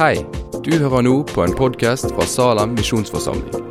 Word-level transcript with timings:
Hei, 0.00 0.22
du 0.64 0.70
hører 0.80 1.02
nå 1.04 1.10
på 1.28 1.42
en 1.44 1.52
podkast 1.52 2.06
fra 2.14 2.24
Salem 2.24 2.70
misjonsforsamling. 2.72 3.66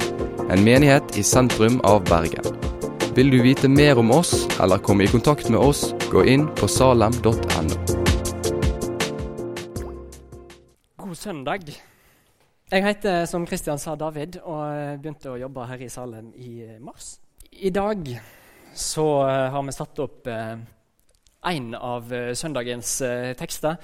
En 0.53 0.61
menighet 0.61 1.15
i 1.17 1.23
sentrum 1.25 1.79
av 1.89 2.03
Bergen. 2.05 2.45
Vil 3.17 3.31
du 3.33 3.39
vite 3.41 3.65
mer 3.65 3.97
om 3.97 4.11
oss 4.13 4.43
eller 4.61 4.77
komme 4.77 5.07
i 5.07 5.09
kontakt 5.09 5.49
med 5.49 5.57
oss, 5.57 5.87
gå 6.11 6.21
inn 6.29 6.43
på 6.59 6.69
salem.no. 6.69 7.79
God 11.01 11.17
søndag. 11.17 11.65
Jeg 12.69 12.85
heter 12.85 13.25
som 13.25 13.49
Kristian 13.49 13.81
sa 13.81 13.95
David 13.97 14.37
og 14.43 15.01
begynte 15.01 15.33
å 15.33 15.39
jobbe 15.41 15.65
her 15.71 15.81
i 15.81 15.89
Salem 15.89 16.29
i 16.37 16.77
mars. 16.77 17.15
I 17.57 17.73
dag 17.73 18.05
så 18.77 19.09
har 19.25 19.65
vi 19.65 19.77
satt 19.79 20.05
opp 20.05 20.29
en 20.29 21.73
av 21.73 22.13
søndagens 22.37 22.95
tekster 23.41 23.81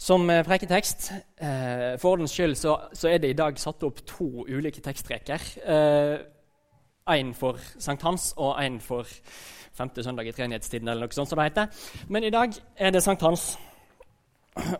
som 0.00 0.24
preiketekst. 0.24 1.10
For 2.00 2.14
ordens 2.14 2.32
skyld 2.32 2.56
så, 2.56 2.78
så, 2.96 3.10
er 3.10 3.20
det 3.20 3.34
i 3.34 3.36
dag 3.36 3.58
satt 3.60 3.84
opp 3.84 4.00
to 4.08 4.46
ulike 4.48 4.80
tekstreker. 4.80 5.44
Én 7.10 7.34
for 7.36 7.60
sankthans 7.76 8.30
og 8.40 8.56
én 8.62 8.78
for 8.80 9.08
femte 9.76 10.04
søndag 10.04 10.28
i 10.28 10.32
treenighetstiden, 10.32 10.88
eller 10.88 11.04
noe 11.04 11.16
sånt 11.16 11.28
som 11.28 11.40
det 11.40 11.50
heter. 11.50 11.84
Men 12.08 12.24
i 12.24 12.32
dag 12.32 12.56
er 12.80 12.94
det 12.94 13.04
sankthans. 13.04 13.52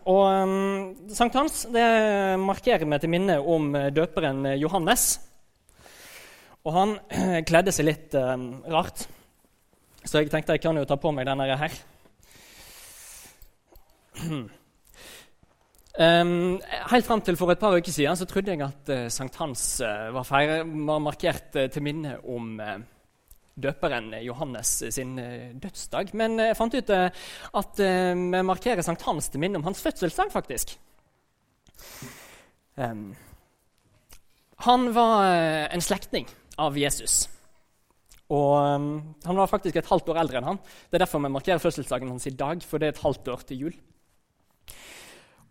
Og 0.05 0.43
um, 0.43 0.95
Sankthans 1.09 1.65
det 1.71 1.85
markerer 2.39 2.85
vi 2.85 2.99
til 2.99 3.09
minne 3.13 3.39
om 3.39 3.71
døperen 3.95 4.45
Johannes. 4.59 5.19
Og 6.65 6.73
han 6.75 6.97
kledde 7.47 7.73
seg 7.73 7.87
litt 7.87 8.15
um, 8.19 8.61
rart, 8.69 9.07
så 10.05 10.21
jeg 10.21 10.29
tenkte 10.33 10.53
jeg 10.53 10.61
kan 10.61 10.77
jo 10.77 10.85
ta 10.85 10.97
på 11.01 11.11
meg 11.15 11.25
denne 11.29 11.57
her. 11.57 11.71
Um, 15.99 16.61
helt 16.91 17.05
fram 17.05 17.19
til 17.21 17.35
for 17.35 17.51
et 17.51 17.59
par 17.59 17.75
uker 17.75 17.91
siden 17.91 18.15
så 18.15 18.25
trodde 18.25 18.53
jeg 18.53 18.63
at 18.63 18.91
uh, 18.93 19.09
sankthans 19.11 19.81
uh, 19.83 20.07
var, 20.15 20.29
var, 20.63 21.01
markert 21.03 21.57
uh, 21.59 21.67
til 21.67 21.83
minne 21.83 22.15
om 22.23 22.55
døperen 23.61 24.13
Johannes 24.23 24.83
sin 24.89 25.17
eh, 25.19 25.51
dødsdag. 25.61 26.13
Men 26.17 26.39
jeg 26.39 26.57
fant 26.57 26.75
ut 26.75 26.93
eh, 26.93 27.25
at 27.61 27.83
eh, 27.83 28.13
vi 28.15 28.43
markerer 28.47 28.85
Sankt 28.85 29.05
Hans 29.07 29.29
til 29.31 29.41
minne 29.43 29.59
om 29.59 29.67
hans 29.67 29.81
fødselsdag, 29.83 30.31
faktisk. 30.33 30.77
han 34.61 34.85
var 34.95 35.25
en 35.73 35.81
slektning 35.83 36.27
av 36.57 36.77
Jesus. 36.77 37.27
Og 38.31 38.55
Han 39.25 39.37
var 39.37 39.47
faktisk 39.51 39.75
et 39.75 39.85
halvt 39.85 40.09
år 40.09 40.21
eldre 40.21 40.37
enn 40.39 40.47
han. 40.47 40.59
Det 40.89 40.97
er 40.97 41.03
derfor 41.03 41.19
vi 41.19 41.29
markerer 41.29 41.59
fødselsdagen 41.59 42.09
hans 42.09 42.25
i 42.25 42.33
dag, 42.33 42.63
for 42.63 42.79
det 42.79 42.87
er 42.87 42.95
et 42.95 43.03
halvt 43.03 43.27
år 43.27 43.43
til 43.45 43.65
jul. 43.65 43.75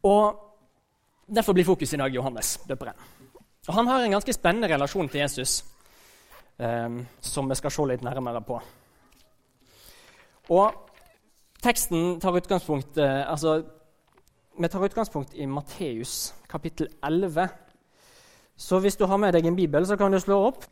Og 0.03 0.47
Derfor 1.31 1.55
blir 1.55 1.65
fokus 1.65 1.93
i 1.95 1.97
dag 1.97 2.15
Johannes, 2.15 2.57
døperen. 2.69 2.97
Og 3.69 3.75
Han 3.75 3.87
har 3.87 4.03
en 4.03 4.11
ganske 4.11 4.33
spennende 4.33 4.69
relasjon 4.69 5.09
til 5.09 5.21
Jesus 5.21 5.65
eh, 6.59 6.89
som 7.21 7.49
vi 7.49 7.55
skal 7.55 7.71
se 7.71 7.87
litt 7.87 8.03
nærmere 8.03 8.43
på. 8.43 8.59
Og 10.51 10.91
Teksten 11.63 12.19
tar 12.21 12.37
utgangspunkt 12.37 12.99
eh, 12.99 13.31
altså, 13.31 13.63
Vi 14.59 14.69
tar 14.69 14.85
utgangspunkt 14.85 15.35
i 15.35 15.47
Matteus 15.47 16.35
kapittel 16.49 16.89
11. 17.05 17.49
Så 18.57 18.81
hvis 18.81 18.97
du 18.97 19.07
har 19.07 19.17
med 19.17 19.33
deg 19.33 19.47
en 19.47 19.57
bibel, 19.57 19.87
så 19.87 19.97
kan 19.97 20.13
du 20.13 20.19
slå 20.21 20.41
opp. 20.49 20.65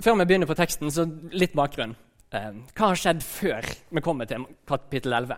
Før 0.00 0.16
vi 0.16 0.24
begynner 0.24 0.48
på 0.48 0.56
teksten, 0.56 0.90
så 0.90 1.04
litt 1.30 1.52
bakgrunn. 1.52 1.92
Eh, 2.32 2.52
hva 2.72 2.92
har 2.92 2.98
skjedd 2.98 3.22
før 3.22 3.68
vi 3.90 4.00
kommer 4.00 4.24
til 4.30 4.46
kapittel 4.66 5.12
11? 5.12 5.36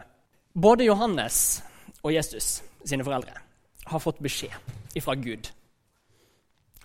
Både 0.55 0.87
Johannes 0.87 1.63
og 2.03 2.13
Jesus 2.15 2.61
sine 2.85 3.05
foreldre 3.07 3.35
har 3.91 4.03
fått 4.03 4.23
beskjed 4.23 5.01
fra 5.03 5.15
Gud 5.19 5.51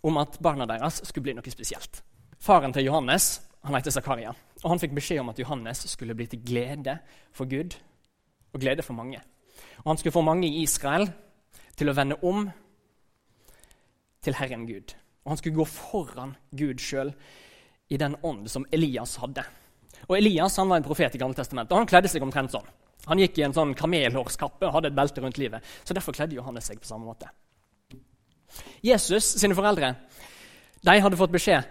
om 0.07 0.17
at 0.21 0.37
barna 0.43 0.67
deres 0.69 1.01
skulle 1.07 1.27
bli 1.27 1.35
noe 1.37 1.51
spesielt. 1.51 2.01
Faren 2.39 2.73
til 2.73 2.87
Johannes 2.87 3.37
han 3.67 3.75
heter 3.75 3.91
Zakaria. 3.91 4.31
Og 4.63 4.71
han 4.71 4.81
fikk 4.81 4.93
beskjed 4.97 5.21
om 5.21 5.31
at 5.33 5.39
Johannes 5.41 5.83
skulle 5.91 6.15
bli 6.17 6.27
til 6.31 6.41
glede 6.45 6.97
for 7.35 7.49
Gud 7.49 7.75
og 8.53 8.61
glede 8.61 8.85
for 8.85 8.97
mange. 8.97 9.19
Og 9.83 9.91
han 9.91 9.99
skulle 9.99 10.15
få 10.15 10.23
mange 10.25 10.47
i 10.47 10.63
Israel 10.63 11.09
til 11.77 11.91
å 11.91 11.95
vende 11.97 12.17
om 12.25 12.47
til 14.23 14.37
Herren 14.39 14.65
Gud. 14.69 14.95
Og 15.25 15.33
han 15.33 15.41
skulle 15.41 15.59
gå 15.59 15.67
foran 15.67 16.35
Gud 16.55 16.81
sjøl 16.81 17.11
i 17.91 17.99
den 17.99 18.15
ånd 18.23 18.47
som 18.51 18.65
Elias 18.71 19.17
hadde. 19.21 19.43
Og 20.07 20.17
Elias 20.17 20.55
han 20.57 20.69
var 20.69 20.79
en 20.79 20.87
profet 20.87 21.15
i 21.15 21.19
Gamle 21.19 21.35
Testamentet, 21.35 21.73
og 21.73 21.83
han 21.83 21.89
kledde 21.89 22.09
seg 22.11 22.23
omtrent 22.23 22.53
sånn. 22.53 22.67
Han 23.07 23.21
gikk 23.21 23.39
i 23.39 23.45
en 23.47 23.55
sånn 23.55 23.73
kamelhårskappe 23.77 24.67
og 24.67 24.77
hadde 24.77 24.91
et 24.91 24.97
belte 24.97 25.23
rundt 25.23 25.39
livet. 25.41 25.63
Så 25.83 25.95
Derfor 25.97 26.15
kledde 26.15 26.37
Johannes 26.37 26.69
seg 26.69 26.81
på 26.81 26.89
samme 26.89 27.07
måte. 27.07 27.29
Jesus 28.85 29.35
sine 29.37 29.55
foreldre 29.57 29.93
de 30.87 31.01
hadde 31.01 31.19
fått 31.19 31.33
beskjed 31.33 31.65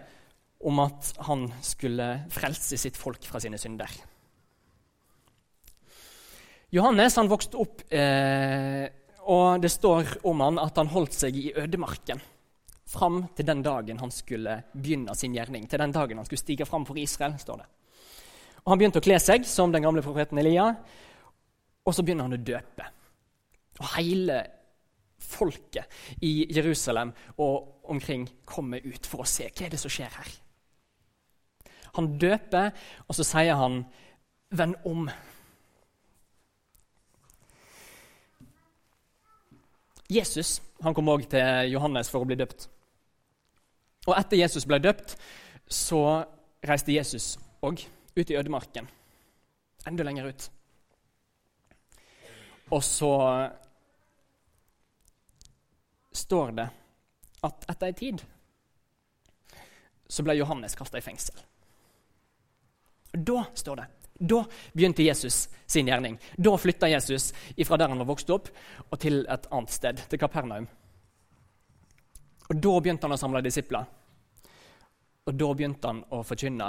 om 0.67 0.81
at 0.83 1.13
han 1.29 1.47
skulle 1.65 2.09
frelse 2.33 2.79
sitt 2.81 2.97
folk 2.99 3.25
fra 3.29 3.41
sine 3.41 3.59
synder. 3.61 3.91
Johannes 6.75 7.17
han 7.17 7.31
vokste 7.31 7.61
opp, 7.63 7.85
eh, 7.95 8.89
og 9.31 9.63
det 9.63 9.71
står 9.71 10.17
om 10.27 10.43
han 10.43 10.59
at 10.61 10.77
han 10.81 10.91
holdt 10.91 11.15
seg 11.15 11.37
i 11.39 11.53
ødemarken 11.55 12.21
fram 12.87 13.23
til 13.37 13.47
den 13.47 13.63
dagen 13.63 13.99
han 13.99 14.13
skulle 14.15 14.61
begynne 14.75 15.15
sin 15.19 15.35
gjerning. 15.35 15.67
Til 15.71 15.83
den 15.83 15.95
dagen 15.95 16.19
han 16.19 16.27
skulle 16.27 16.43
stige 16.43 16.67
fram 16.67 16.87
for 16.87 16.99
Israel. 16.99 17.39
står 17.39 17.63
det. 17.63 17.67
Og 18.65 18.73
Han 18.73 18.79
begynte 18.79 18.99
å 18.99 19.07
kle 19.07 19.19
seg 19.23 19.47
som 19.47 19.73
den 19.73 19.83
gamle 19.83 20.03
profeten 20.03 20.39
Elia, 20.39 20.75
og 21.87 21.95
så 21.95 22.03
begynner 22.03 22.27
han 22.27 22.37
å 22.37 22.43
døpe. 22.43 22.89
Og 23.79 23.93
hele 23.95 24.41
folket 25.23 25.87
i 26.25 26.47
Jerusalem 26.55 27.13
og 27.43 27.87
omkring 27.91 28.27
kommer 28.45 28.83
ut 28.85 29.07
for 29.07 29.23
å 29.23 29.29
se 29.31 29.49
hva 29.49 29.67
er 29.67 29.75
det 29.75 29.81
som 29.81 29.93
skjer 29.93 30.11
her. 30.19 30.35
Han 31.97 32.19
døper, 32.21 32.75
og 33.09 33.17
så 33.17 33.25
sier 33.25 33.57
han 33.57 33.85
'venn 34.51 34.75
om'. 34.85 35.11
Jesus 40.11 40.61
han 40.83 40.95
kom 40.95 41.09
òg 41.09 41.29
til 41.31 41.73
Johannes 41.73 42.11
for 42.11 42.21
å 42.21 42.29
bli 42.29 42.37
døpt. 42.37 42.69
Og 44.07 44.15
etter 44.19 44.37
Jesus 44.37 44.67
ble 44.67 44.79
døpt, 44.79 45.17
så 45.69 46.25
reiste 46.69 46.93
Jesus 46.93 47.39
òg 47.63 47.83
ut 48.17 48.31
i 48.31 48.37
ødemarken. 48.37 48.89
Enda 49.87 50.05
lenger 50.07 50.29
ut. 50.29 50.51
Og 52.71 52.85
så 52.85 53.13
står 56.17 56.57
det 56.57 56.67
at 57.47 57.69
etter 57.71 57.91
ei 57.91 57.99
tid 57.99 58.25
så 60.07 60.25
ble 60.27 60.37
Johannes 60.39 60.75
kasta 60.79 60.99
i 60.99 61.05
fengsel. 61.05 61.37
Da 63.13 63.45
står 63.55 63.77
det. 63.77 63.87
Da 64.19 64.45
begynte 64.73 65.03
Jesus 65.03 65.49
sin 65.67 65.87
gjerning. 65.87 66.19
Da 66.37 66.57
flytta 66.59 66.89
Jesus 66.89 67.33
fra 67.67 67.77
der 67.77 67.89
han 67.93 67.99
var 67.99 68.09
vokst 68.09 68.31
opp, 68.31 68.49
og 68.91 68.99
til 69.01 69.27
et 69.29 69.49
annet 69.51 69.73
sted, 69.75 70.01
til 70.09 70.21
Kapernaum. 70.21 70.69
Og 72.49 72.57
Da 72.63 72.81
begynte 72.81 73.07
han 73.07 73.17
å 73.17 73.21
samle 73.21 73.43
disipler. 73.43 73.87
Og 75.27 75.35
da 75.35 75.49
begynte 75.55 75.91
han 75.91 76.05
å 76.15 76.23
forkynne 76.23 76.69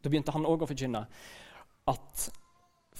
Da 0.00 0.08
begynte 0.08 0.32
han 0.32 0.46
òg 0.48 0.62
å 0.64 0.68
forkynne 0.68 1.00
at 1.88 2.28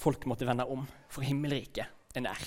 folk 0.01 0.25
måtte 0.29 0.47
vende 0.47 0.65
om, 0.65 0.83
for 1.11 1.25
himmelriket 1.25 2.17
er 2.17 2.25
nær. 2.25 2.41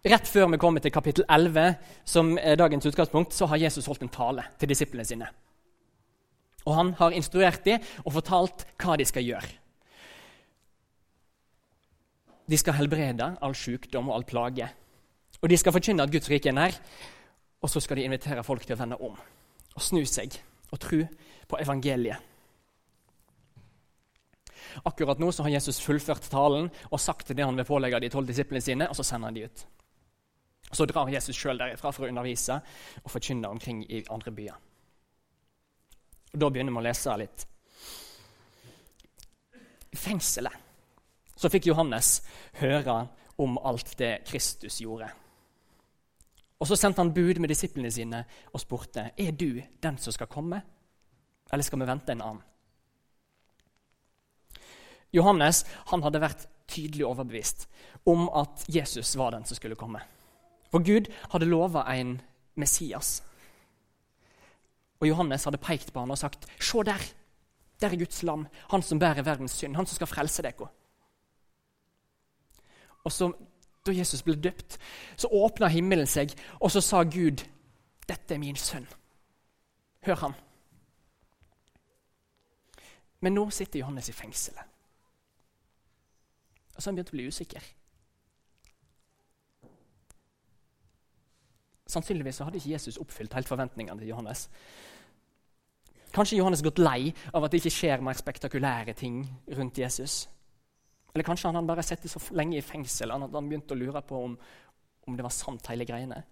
Rett 0.00 0.28
før 0.28 0.48
vi 0.48 0.60
kommer 0.60 0.80
til 0.80 0.92
kapittel 0.92 1.26
11, 1.28 1.74
som 2.08 2.32
er 2.40 2.56
dagens 2.56 2.86
utgangspunkt, 2.88 3.34
så 3.36 3.48
har 3.50 3.60
Jesus 3.60 3.88
holdt 3.88 4.06
en 4.06 4.12
tale 4.12 4.46
til 4.60 4.70
disiplene 4.70 5.04
sine. 5.04 5.28
Og 6.64 6.76
han 6.76 6.92
har 6.96 7.16
instruert 7.16 7.64
dem 7.64 7.84
og 8.04 8.14
fortalt 8.16 8.64
hva 8.80 8.96
de 8.96 9.04
skal 9.08 9.26
gjøre. 9.26 9.50
De 12.50 12.58
skal 12.58 12.78
helbrede 12.80 13.28
all 13.44 13.54
sykdom 13.54 14.08
og 14.08 14.16
all 14.16 14.26
plage. 14.28 14.70
Og 15.40 15.52
de 15.52 15.58
skal 15.60 15.72
forkynne 15.76 16.02
at 16.02 16.12
Guds 16.12 16.30
rike 16.32 16.50
er 16.50 16.56
nær. 16.56 16.80
Og 17.60 17.70
så 17.70 17.80
skal 17.80 18.00
de 18.00 18.08
invitere 18.08 18.44
folk 18.44 18.64
til 18.64 18.76
å 18.76 18.80
vende 18.80 18.98
om 19.04 19.20
og 19.70 19.84
snu 19.84 20.00
seg 20.08 20.34
og 20.72 20.80
tro 20.82 21.04
på 21.48 21.58
evangeliet. 21.62 22.29
Akkurat 24.84 25.18
nå 25.18 25.32
så 25.32 25.44
har 25.46 25.54
Jesus 25.56 25.80
fullført 25.84 26.30
talen 26.32 26.70
og 26.90 27.00
sagt 27.00 27.34
det 27.34 27.44
han 27.44 27.56
vil 27.58 27.68
pålegge 27.68 28.00
de 28.00 28.10
tolv 28.12 28.28
disiplene 28.30 28.62
sine, 28.64 28.88
og 28.88 28.96
så 28.96 29.06
sender 29.06 29.30
han 29.30 29.38
de 29.38 29.44
ut. 29.48 29.66
Så 30.72 30.86
drar 30.86 31.10
Jesus 31.10 31.36
sjøl 31.36 31.58
derifra 31.58 31.90
for 31.92 32.06
å 32.06 32.10
undervise 32.10 32.60
og 33.02 33.10
forkynne 33.10 33.50
omkring 33.50 33.82
i 33.90 34.04
andre 34.10 34.32
byer. 34.34 34.58
Og 36.30 36.38
Da 36.38 36.50
begynner 36.50 36.72
vi 36.72 36.78
å 36.78 36.86
lese 36.86 37.16
litt. 37.18 37.46
I 39.90 39.98
fengselet 39.98 41.34
så 41.34 41.50
fikk 41.50 41.70
Johannes 41.70 42.20
høre 42.60 43.00
om 43.40 43.56
alt 43.64 43.96
det 43.98 44.20
Kristus 44.28 44.78
gjorde. 44.80 45.08
Og 46.60 46.68
Så 46.68 46.76
sendte 46.76 47.00
han 47.00 47.14
bud 47.14 47.40
med 47.40 47.48
disiplene 47.48 47.90
sine 47.90 48.24
og 48.52 48.60
spurte 48.60 49.10
er 49.16 49.32
du 49.32 49.62
den 49.82 49.98
som 49.98 50.12
skal 50.12 50.28
komme, 50.28 50.60
eller 51.50 51.64
skal 51.64 51.80
vi 51.80 51.88
vente 51.88 52.12
en 52.12 52.22
annen. 52.22 52.49
Johannes 55.12 55.64
han 55.90 56.02
hadde 56.02 56.22
vært 56.22 56.46
tydelig 56.70 57.06
overbevist 57.06 57.66
om 58.08 58.28
at 58.28 58.64
Jesus 58.68 59.16
var 59.18 59.34
den 59.34 59.44
som 59.44 59.58
skulle 59.58 59.78
komme. 59.78 60.00
For 60.70 60.84
Gud 60.86 61.10
hadde 61.32 61.48
lova 61.50 61.84
en 61.94 62.20
Messias. 62.54 63.20
Og 65.00 65.08
Johannes 65.08 65.44
hadde 65.44 65.58
pekt 65.58 65.92
på 65.92 66.00
han 66.00 66.10
og 66.10 66.18
sagt, 66.18 66.46
'Se 66.60 66.84
der! 66.84 67.02
Der 67.80 67.88
er 67.88 67.96
Guds 67.96 68.22
lam, 68.22 68.46
han 68.70 68.82
som 68.82 68.98
bærer 68.98 69.22
verdens 69.22 69.52
synd, 69.52 69.76
han 69.76 69.86
som 69.86 69.94
skal 69.94 70.06
frelse 70.06 70.42
dere.' 70.42 70.68
Og 73.04 73.12
så, 73.12 73.32
Da 73.86 73.92
Jesus 73.92 74.22
ble 74.22 74.34
døpt, 74.34 74.78
så 75.16 75.28
åpna 75.32 75.68
himmelen 75.68 76.06
seg, 76.06 76.34
og 76.60 76.70
så 76.70 76.80
sa 76.80 77.02
Gud, 77.02 77.46
'Dette 78.08 78.34
er 78.34 78.38
min 78.38 78.56
sønn. 78.56 78.86
Hør 80.02 80.14
han.' 80.14 80.34
Men 83.20 83.34
nå 83.34 83.50
sitter 83.50 83.78
Johannes 83.78 84.08
i 84.08 84.12
fengselet. 84.12 84.69
Og 86.80 86.82
så 86.82 86.88
har 86.88 86.94
han 86.94 86.96
begynt 86.96 87.10
å 87.12 87.16
bli 87.18 87.24
usikker. 87.28 87.64
Sannsynligvis 91.92 92.38
så 92.40 92.46
hadde 92.46 92.56
ikke 92.56 92.70
Jesus 92.72 92.96
oppfylt 93.02 93.34
helt 93.36 93.50
forventningene 93.50 94.00
til 94.00 94.08
Johannes. 94.08 94.46
Kanskje 96.14 96.38
Johannes 96.38 96.62
gått 96.64 96.80
lei 96.80 97.10
av 97.36 97.44
at 97.44 97.52
det 97.52 97.60
ikke 97.60 97.74
skjer 97.74 98.04
mer 98.06 98.16
spektakulære 98.16 98.94
ting 98.96 99.18
rundt 99.58 99.80
Jesus. 99.82 100.22
Eller 101.12 101.26
kanskje 101.28 101.50
han 101.50 101.58
hadde 101.58 101.68
bare 101.68 101.84
sittet 101.84 102.14
så 102.14 102.22
lenge 102.32 102.56
i 102.56 102.64
fengsel 102.64 103.12
at 103.12 103.26
han 103.28 103.50
begynte 103.50 103.76
å 103.76 103.80
lure 103.82 104.00
på 104.00 104.22
om, 104.30 104.38
om 105.04 105.18
det 105.18 105.26
var 105.26 105.34
sant, 105.36 105.68
hele 105.68 105.84
greiene. 105.84 106.22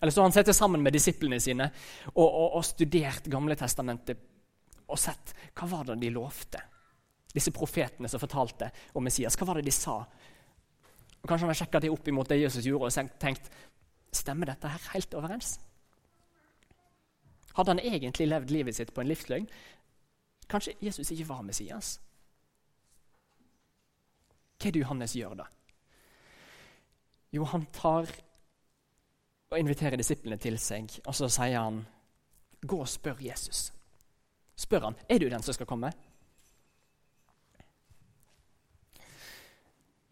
Eller 0.00 0.10
så 0.10 0.24
har 0.24 0.26
han 0.26 0.34
sittet 0.34 0.58
sammen 0.58 0.82
med 0.82 0.96
disiplene 0.98 1.38
sine 1.38 1.70
og, 2.16 2.26
og, 2.26 2.48
og 2.58 2.66
studert 2.66 3.30
Gamle 3.30 3.54
testamentet 3.54 4.26
og 4.90 4.98
sett 4.98 5.36
hva 5.54 5.70
var 5.70 5.86
det 5.92 6.00
de 6.02 6.10
lovte. 6.18 6.64
Disse 7.38 7.54
profetene 7.54 8.10
som 8.10 8.20
fortalte 8.20 8.72
om 8.98 9.06
Messias, 9.06 9.38
hva 9.38 9.46
var 9.46 9.60
det 9.60 9.68
de 9.68 9.74
sa? 9.74 10.00
Og 10.02 11.26
Kanskje 11.28 11.44
han 11.46 11.52
har 11.52 11.60
sjekka 11.60 11.82
det 11.82 11.90
opp 11.94 12.08
imot 12.10 12.30
det 12.30 12.40
Jesus 12.40 12.66
gjorde, 12.66 12.90
og 12.90 13.18
tenkt 13.22 13.50
stemmer 14.14 14.50
dette 14.50 14.70
her 14.72 14.90
helt 14.94 15.14
overens? 15.14 15.58
Hadde 17.54 17.74
han 17.74 17.82
egentlig 17.82 18.28
levd 18.28 18.50
livet 18.54 18.76
sitt 18.76 18.92
på 18.94 19.02
en 19.02 19.10
livsløgn? 19.10 19.48
Kanskje 20.48 20.76
Jesus 20.80 21.10
ikke 21.14 21.28
var 21.28 21.44
Messias? 21.46 21.98
Hva 24.58 24.70
er 24.70 24.74
det 24.74 24.82
Johannes 24.82 25.14
gjør 25.14 25.36
da? 25.38 25.46
Jo, 27.34 27.44
han 27.44 27.66
tar 27.74 28.08
og 29.48 29.58
inviterer 29.58 29.96
disiplene 30.00 30.38
til 30.40 30.58
seg, 30.60 30.90
og 31.06 31.14
så 31.14 31.28
sier 31.28 31.60
han, 31.60 31.86
'Gå 32.60 32.80
og 32.80 32.88
spør 32.88 33.20
Jesus.' 33.20 33.72
Spør 34.56 34.80
han, 34.80 34.96
'Er 35.08 35.18
du 35.18 35.28
den 35.28 35.42
som 35.42 35.54
skal 35.54 35.66
komme?' 35.66 35.92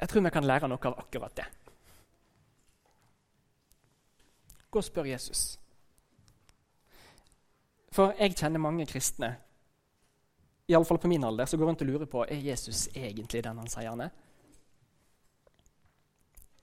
Jeg 0.01 0.09
tror 0.09 0.25
vi 0.25 0.31
kan 0.31 0.45
lære 0.45 0.69
noe 0.69 0.91
av 0.91 0.99
akkurat 1.01 1.37
det. 1.37 1.47
Gå 4.71 4.83
og 4.83 4.85
spør 4.85 5.09
Jesus. 5.09 5.57
For 7.97 8.13
jeg 8.21 8.37
kjenner 8.37 8.61
mange 8.61 8.85
kristne 8.87 9.37
i 10.67 10.75
alle 10.75 10.85
fall 10.85 10.99
på 10.99 11.09
min 11.09 11.25
alder, 11.25 11.47
som 11.47 11.61
går 11.61 11.69
rundt 11.71 11.83
og 11.85 11.89
lurer 11.89 12.09
på 12.11 12.25
er 12.27 12.43
Jesus 12.43 12.89
egentlig 12.95 13.45
den 13.47 13.59
han 13.63 13.71
sier 13.71 13.89
han 13.93 14.03
er. 14.09 14.15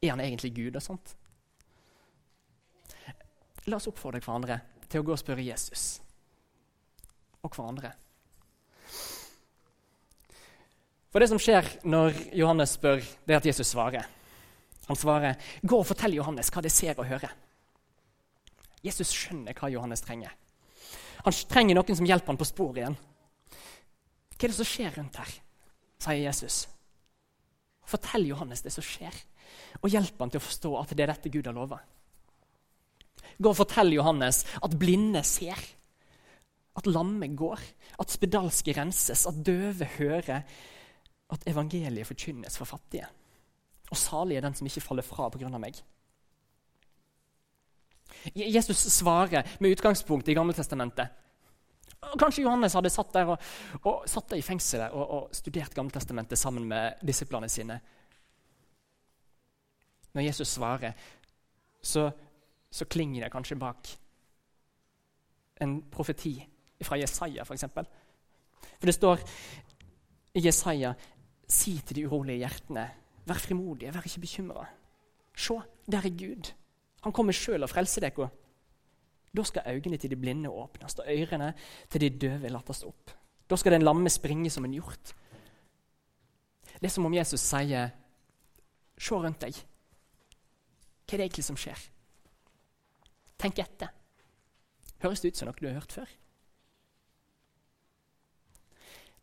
Er 0.03 0.11
han 0.11 0.21
egentlig 0.21 0.51
Gud 0.55 0.75
og 0.75 0.83
sånt? 0.83 1.15
La 3.71 3.79
oss 3.79 3.87
oppfordre 3.87 4.19
hverandre 4.19 4.59
til 4.91 4.99
å 4.99 5.07
gå 5.07 5.15
og 5.15 5.21
spørre 5.21 5.45
Jesus 5.45 6.01
og 7.43 7.55
hverandre. 7.55 7.93
For 11.13 11.21
det 11.21 11.29
som 11.29 11.37
skjer 11.37 11.67
når 11.85 12.15
Johannes 12.33 12.73
spør, 12.73 12.97
det 12.97 13.35
er 13.35 13.37
at 13.37 13.45
Jesus 13.45 13.69
svarer. 13.69 14.07
Han 14.89 14.97
svarer, 14.97 15.37
'Gå 15.61 15.77
og 15.77 15.85
fortell 15.85 16.15
Johannes 16.17 16.49
hva 16.49 16.61
de 16.61 16.69
ser 16.69 16.97
og 16.97 17.05
hører.' 17.05 17.35
Jesus 18.83 19.13
skjønner 19.13 19.53
hva 19.53 19.69
Johannes 19.69 20.01
trenger. 20.01 20.33
Han 21.23 21.33
trenger 21.33 21.75
noen 21.75 21.95
som 21.95 22.05
hjelper 22.05 22.33
han 22.33 22.37
på 22.37 22.49
sporet 22.49 22.77
igjen. 22.81 22.97
Hva 24.33 24.43
er 24.43 24.47
det 24.47 24.57
som 24.57 24.65
skjer 24.65 24.97
rundt 24.97 25.15
her? 25.15 25.29
sier 26.03 26.25
Jesus. 26.25 26.67
Fortell 27.85 28.25
Johannes 28.27 28.61
det 28.61 28.73
som 28.73 28.83
skjer, 28.83 29.13
og 29.79 29.89
hjelp 29.89 30.19
han 30.19 30.33
til 30.33 30.41
å 30.41 30.43
forstå 30.43 30.71
at 30.81 30.91
det 30.97 31.05
er 31.05 31.13
dette 31.13 31.31
Gud 31.31 31.47
har 31.47 31.55
lova. 31.55 31.79
Gå 33.39 33.49
og 33.49 33.55
fortell 33.55 33.93
Johannes 33.93 34.43
at 34.61 34.75
blinde 34.79 35.23
ser, 35.23 35.59
at 36.75 36.89
lamme 36.89 37.27
går, 37.37 37.61
at 38.01 38.11
spedalske 38.11 38.73
renses, 38.75 39.27
at 39.29 39.45
døve 39.45 39.87
hører, 39.97 40.43
at 41.33 41.47
evangeliet 41.49 42.07
forkynnes 42.07 42.57
for 42.59 42.69
fattige. 42.69 43.07
Og 43.91 43.97
salig 43.99 44.37
er 44.37 44.45
den 44.45 44.55
som 44.57 44.67
ikke 44.67 44.81
faller 44.81 45.05
fra 45.05 45.29
pga. 45.29 45.49
meg. 45.57 45.81
Jesus 48.35 48.77
svarer 48.93 49.43
med 49.59 49.75
utgangspunkt 49.75 50.27
i 50.27 50.33
Gammeltestamentet. 50.33 51.07
Kanskje 52.19 52.43
Johannes 52.43 52.73
hadde 52.75 52.91
satt 52.91 53.13
der, 53.15 53.31
og, 53.31 53.41
og 53.87 54.07
satt 54.09 54.29
der 54.29 54.39
i 54.39 54.45
fengselet 54.45 54.91
og, 54.91 55.03
og 55.09 55.35
studert 55.35 55.75
Gammeltestamentet 55.75 56.39
sammen 56.39 56.67
med 56.67 56.99
disiplene 57.01 57.49
sine. 57.49 57.79
Når 60.13 60.27
Jesus 60.27 60.47
svarer, 60.47 60.93
så, 61.81 62.09
så 62.71 62.85
klinger 62.85 63.23
det 63.23 63.31
kanskje 63.31 63.59
bak 63.59 63.89
en 65.63 65.81
profeti 65.91 66.35
fra 66.83 66.97
Jesaja, 66.99 67.45
f.eks. 67.45 67.65
For, 67.73 67.87
for 68.79 68.89
det 68.89 68.95
står 68.95 69.23
i 70.33 70.43
Jesaja 70.43 70.93
Si 71.47 71.77
til 71.85 71.95
de 71.95 72.05
urolige 72.07 72.43
hjertene, 72.43 72.85
vær 73.25 73.41
frimodige, 73.41 73.93
vær 73.93 74.05
ikke 74.05 74.23
bekymra. 74.23 74.65
Se, 75.35 75.59
der 75.89 76.05
er 76.05 76.17
Gud. 76.17 76.53
Han 77.03 77.11
kommer 77.11 77.35
sjøl 77.35 77.63
og 77.63 77.69
frelser 77.69 78.05
dere. 78.05 78.29
Da 79.33 79.43
skal 79.43 79.65
øynene 79.67 79.97
til 79.97 80.09
de 80.09 80.15
blinde 80.15 80.49
åpnes, 80.49 80.95
og 80.99 81.09
ørene 81.09 81.53
til 81.89 82.01
de 82.01 82.09
døve 82.09 82.49
lattes 82.49 82.83
opp. 82.83 83.11
Da 83.49 83.55
skal 83.55 83.75
den 83.75 83.81
lamme 83.81 84.09
springe 84.09 84.49
som 84.49 84.65
en 84.65 84.73
hjort. 84.73 85.15
Det 86.79 86.89
er 86.89 86.93
som 86.93 87.05
om 87.05 87.13
Jesus 87.13 87.41
sier, 87.41 87.91
se 88.97 89.15
rundt 89.15 89.41
deg. 89.41 89.57
Hva 91.03 91.15
er 91.15 91.21
det 91.21 91.25
egentlig 91.27 91.45
som 91.45 91.57
skjer? 91.59 91.79
Tenk 93.39 93.59
etter. 93.59 93.91
Høres 95.03 95.21
det 95.21 95.33
ut 95.33 95.39
som 95.39 95.49
noe 95.49 95.59
du 95.59 95.67
har 95.67 95.81
hørt 95.81 95.91
før? 95.91 96.09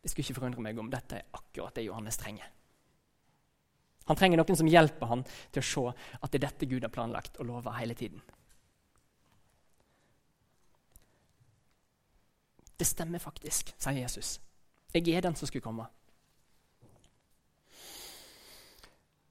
Det 0.01 0.11
skulle 0.11 0.25
ikke 0.25 0.41
forundre 0.41 0.65
meg 0.65 0.79
om 0.81 0.89
dette 0.91 1.19
er 1.19 1.37
akkurat 1.37 1.77
det 1.77 1.85
Johannes 1.85 2.19
trenger. 2.21 2.49
Han 4.09 4.19
trenger 4.19 4.41
noen 4.41 4.59
som 4.59 4.69
hjelper 4.69 5.07
han 5.07 5.23
til 5.53 5.61
å 5.61 5.67
se 5.67 5.83
at 6.19 6.31
det 6.33 6.41
er 6.41 6.47
dette 6.49 6.69
Gud 6.71 6.83
har 6.83 6.93
planlagt 6.93 7.37
og 7.39 7.47
lova 7.51 7.77
hele 7.77 7.95
tiden. 7.95 8.23
Det 12.81 12.89
stemmer 12.89 13.21
faktisk, 13.21 13.75
sier 13.77 14.01
Jesus. 14.01 14.39
Jeg 14.95 15.05
er 15.13 15.23
den 15.23 15.37
som 15.37 15.47
skulle 15.47 15.63
komme. 15.63 15.85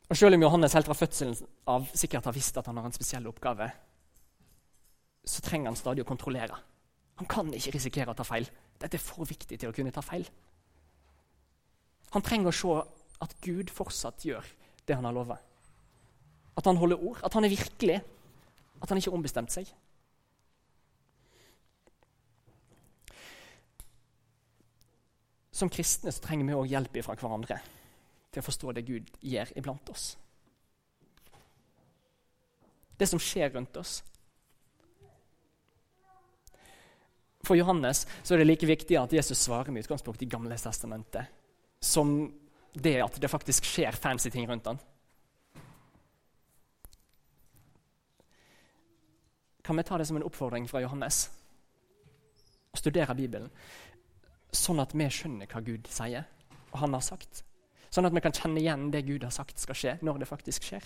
Og 0.10 0.18
Selv 0.18 0.38
om 0.38 0.42
Johannes 0.42 0.74
helt 0.74 0.88
fra 0.90 0.98
fødselen 0.98 1.36
av 1.70 1.90
sikkert 1.98 2.30
har 2.30 2.34
visst 2.34 2.58
at 2.58 2.70
han 2.70 2.78
har 2.78 2.86
en 2.88 2.96
spesiell 2.96 3.28
oppgave, 3.30 3.68
så 5.26 5.42
trenger 5.46 5.70
han 5.70 5.78
stadig 5.78 6.06
å 6.06 6.10
kontrollere. 6.10 6.56
Han 7.20 7.28
kan 7.30 7.52
ikke 7.54 7.76
risikere 7.76 8.14
å 8.14 8.18
ta 8.18 8.24
feil. 8.26 8.48
Dette 8.80 8.98
er 8.98 9.04
for 9.04 9.28
viktig 9.28 9.60
til 9.60 9.70
å 9.70 9.76
kunne 9.76 9.92
ta 9.94 10.02
feil. 10.06 10.26
Han 12.16 12.26
trenger 12.26 12.50
å 12.50 12.56
se 12.56 12.78
at 13.24 13.36
Gud 13.44 13.72
fortsatt 13.74 14.26
gjør 14.26 14.46
det 14.88 14.98
han 14.98 15.06
har 15.06 15.14
lova. 15.14 15.38
At 16.58 16.68
han 16.68 16.80
holder 16.80 17.04
ord, 17.04 17.20
at 17.24 17.36
han 17.38 17.46
er 17.46 17.54
virkelig, 17.54 18.00
at 18.80 18.90
han 18.90 19.00
ikke 19.00 19.12
har 19.12 19.20
ombestemt 19.20 19.54
seg. 19.54 19.70
Som 25.60 25.72
kristne 25.72 26.12
så 26.16 26.24
trenger 26.24 26.48
vi 26.48 26.56
òg 26.56 26.72
hjelp 26.72 27.02
fra 27.04 27.18
hverandre 27.20 27.60
til 28.30 28.42
å 28.42 28.46
forstå 28.46 28.74
det 28.78 28.86
Gud 28.88 29.10
gjør 29.26 29.52
iblant 29.60 29.92
oss. 29.92 30.14
Det 33.00 33.08
som 33.08 33.20
skjer 33.22 33.52
rundt 33.54 33.76
oss. 33.80 34.00
For 37.48 37.56
Johannes 37.56 38.04
så 38.24 38.36
er 38.36 38.42
det 38.42 38.50
like 38.50 38.68
viktig 38.68 38.98
at 39.00 39.14
Jesus 39.16 39.40
svarer 39.40 39.72
med 39.72 39.86
utgangspunkt 39.86 40.24
i 40.24 40.28
Gamle 40.30 40.58
testamentet 40.60 41.39
som 41.80 42.32
det 42.74 43.00
at 43.02 43.20
det 43.22 43.32
faktisk 43.32 43.66
skjer 43.66 43.96
fancy 43.96 44.30
ting 44.30 44.48
rundt 44.50 44.68
han. 44.68 44.80
Kan 49.64 49.78
vi 49.78 49.84
ta 49.84 49.98
det 49.98 50.08
som 50.10 50.18
en 50.18 50.26
oppfordring 50.26 50.68
fra 50.70 50.82
Johannes? 50.82 51.28
Å 52.74 52.78
studere 52.78 53.16
Bibelen, 53.18 53.50
sånn 54.54 54.82
at 54.82 54.94
vi 54.98 55.08
skjønner 55.10 55.50
hva 55.50 55.62
Gud 55.66 55.88
sier 55.90 56.26
og 56.70 56.80
han 56.84 56.94
har 56.94 57.06
sagt. 57.06 57.44
Sånn 57.90 58.06
at 58.06 58.14
vi 58.14 58.22
kan 58.22 58.36
kjenne 58.36 58.62
igjen 58.62 58.90
det 58.94 59.06
Gud 59.08 59.26
har 59.26 59.34
sagt 59.34 59.62
skal 59.62 59.78
skje, 59.78 59.96
når 60.06 60.22
det 60.22 60.30
faktisk 60.30 60.68
skjer. 60.68 60.86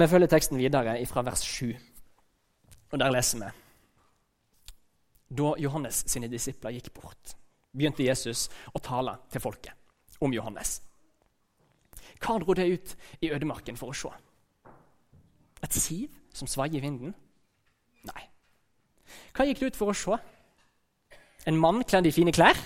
Vi 0.00 0.08
følger 0.08 0.30
teksten 0.32 0.60
videre 0.60 0.94
fra 1.08 1.24
vers 1.26 1.42
7, 1.44 1.72
og 2.92 3.00
der 3.00 3.12
leser 3.12 3.44
vi. 3.44 3.50
Da 5.30 5.54
Johannes 5.62 6.02
sine 6.10 6.28
disipler 6.30 6.74
gikk 6.74 6.90
bort, 6.96 7.36
begynte 7.70 8.02
Jesus 8.02 8.48
å 8.74 8.82
tale 8.82 9.14
til 9.30 9.42
folket 9.42 10.18
om 10.20 10.34
Johannes. 10.34 10.80
Hva 12.20 12.36
dro 12.42 12.54
de 12.56 12.66
ut 12.74 12.96
i 13.22 13.30
ødemarken 13.32 13.78
for 13.80 13.92
å 13.92 13.96
se? 13.96 14.10
Et 15.62 15.76
siv 15.76 16.18
som 16.34 16.50
svaier 16.50 16.80
i 16.80 16.82
vinden? 16.82 17.14
Nei. 18.08 18.26
Hva 19.36 19.46
gikk 19.46 19.62
det 19.62 19.70
ut 19.70 19.78
for 19.78 19.92
å 19.92 19.96
se? 19.96 20.18
En 21.48 21.56
mann 21.56 21.84
kledd 21.86 22.10
i 22.10 22.14
fine 22.14 22.34
klær? 22.34 22.58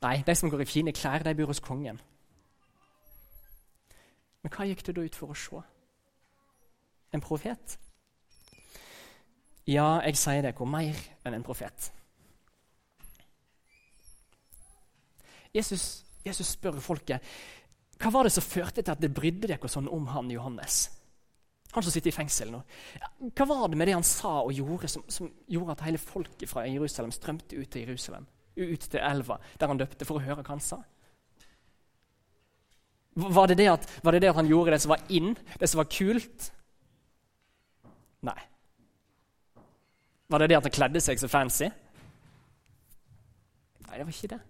Nei, 0.00 0.22
de 0.24 0.34
som 0.36 0.48
går 0.48 0.64
i 0.64 0.68
fine 0.70 0.94
klær, 0.96 1.24
de 1.26 1.34
bor 1.36 1.50
hos 1.50 1.60
kongen. 1.60 1.98
Men 4.40 4.54
hva 4.54 4.64
gikk 4.64 4.86
det 4.86 4.96
da 4.96 5.04
ut 5.04 5.18
for 5.18 5.34
å 5.34 5.36
se? 5.36 5.60
En 7.12 7.20
profet? 7.20 7.76
Ja, 9.70 10.00
jeg 10.02 10.18
sier 10.18 10.42
dere 10.42 10.66
mer 10.66 10.98
enn 11.24 11.36
en 11.36 11.46
profet. 11.46 11.90
Jesus, 15.54 16.04
Jesus 16.26 16.54
spør 16.56 16.78
folket 16.82 17.24
hva 18.00 18.08
var 18.14 18.24
det 18.24 18.32
som 18.32 18.44
førte 18.44 18.80
til 18.80 18.94
at 18.94 19.00
det 19.02 19.12
brydde 19.12 19.50
dere 19.50 19.68
sånn 19.68 19.90
om 19.92 20.06
han 20.14 20.30
Johannes. 20.32 20.86
Han 21.74 21.84
som 21.84 21.92
sitter 21.92 22.10
i 22.10 22.14
fengsel 22.16 22.48
nå. 22.50 22.62
Hva 23.36 23.46
var 23.46 23.66
det 23.68 23.78
med 23.78 23.90
det 23.90 23.96
han 23.98 24.06
sa 24.06 24.38
og 24.40 24.54
gjorde 24.56 24.88
som, 24.90 25.04
som 25.06 25.28
gjorde 25.50 25.76
at 25.76 25.84
hele 25.86 26.00
folket 26.00 26.48
fra 26.50 26.64
Jerusalem 26.66 27.12
strømte 27.14 27.58
ut 27.60 27.68
til 27.70 27.84
Jerusalem? 27.84 28.24
Ut 28.56 28.86
til 28.88 29.04
elva 29.04 29.36
der 29.60 29.70
han 29.70 29.78
døpte, 29.78 30.08
for 30.08 30.18
å 30.18 30.24
høre 30.24 30.40
hva 30.40 30.54
han 30.54 30.64
sa? 30.64 30.80
Var 33.20 33.52
det 33.52 33.58
det, 33.60 33.68
at, 33.68 33.86
var 34.02 34.16
det 34.16 34.22
det 34.24 34.32
at 34.32 34.40
han 34.40 34.48
gjorde 34.48 34.74
det 34.74 34.80
som 34.82 34.94
var 34.94 35.04
inn, 35.12 35.34
det 35.60 35.68
som 35.68 35.82
var 35.82 35.90
kult? 35.92 36.48
Nei. 38.26 38.38
Var 40.30 40.38
det 40.38 40.48
det 40.52 40.56
at 40.60 40.66
han 40.68 40.74
kledde 40.74 41.02
seg 41.02 41.18
så 41.18 41.28
fancy? 41.30 41.66
Nei, 43.88 43.98
det 43.98 44.04
var 44.06 44.14
ikke 44.14 44.34
det. 44.36 44.40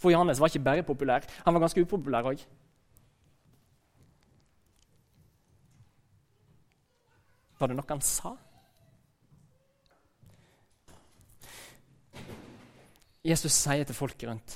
For 0.00 0.14
Johannes 0.14 0.40
var 0.40 0.48
ikke 0.48 0.64
bare 0.64 0.86
populær, 0.86 1.26
han 1.44 1.54
var 1.54 1.64
ganske 1.66 1.82
upopulær 1.82 2.30
òg. 2.30 2.44
Var 7.60 7.68
det 7.68 7.76
noe 7.76 7.90
han 7.90 8.00
sa? 8.04 8.32
Jesus 13.26 13.52
sier 13.52 13.84
til 13.84 13.92
folket 13.92 14.30
rundt 14.30 14.54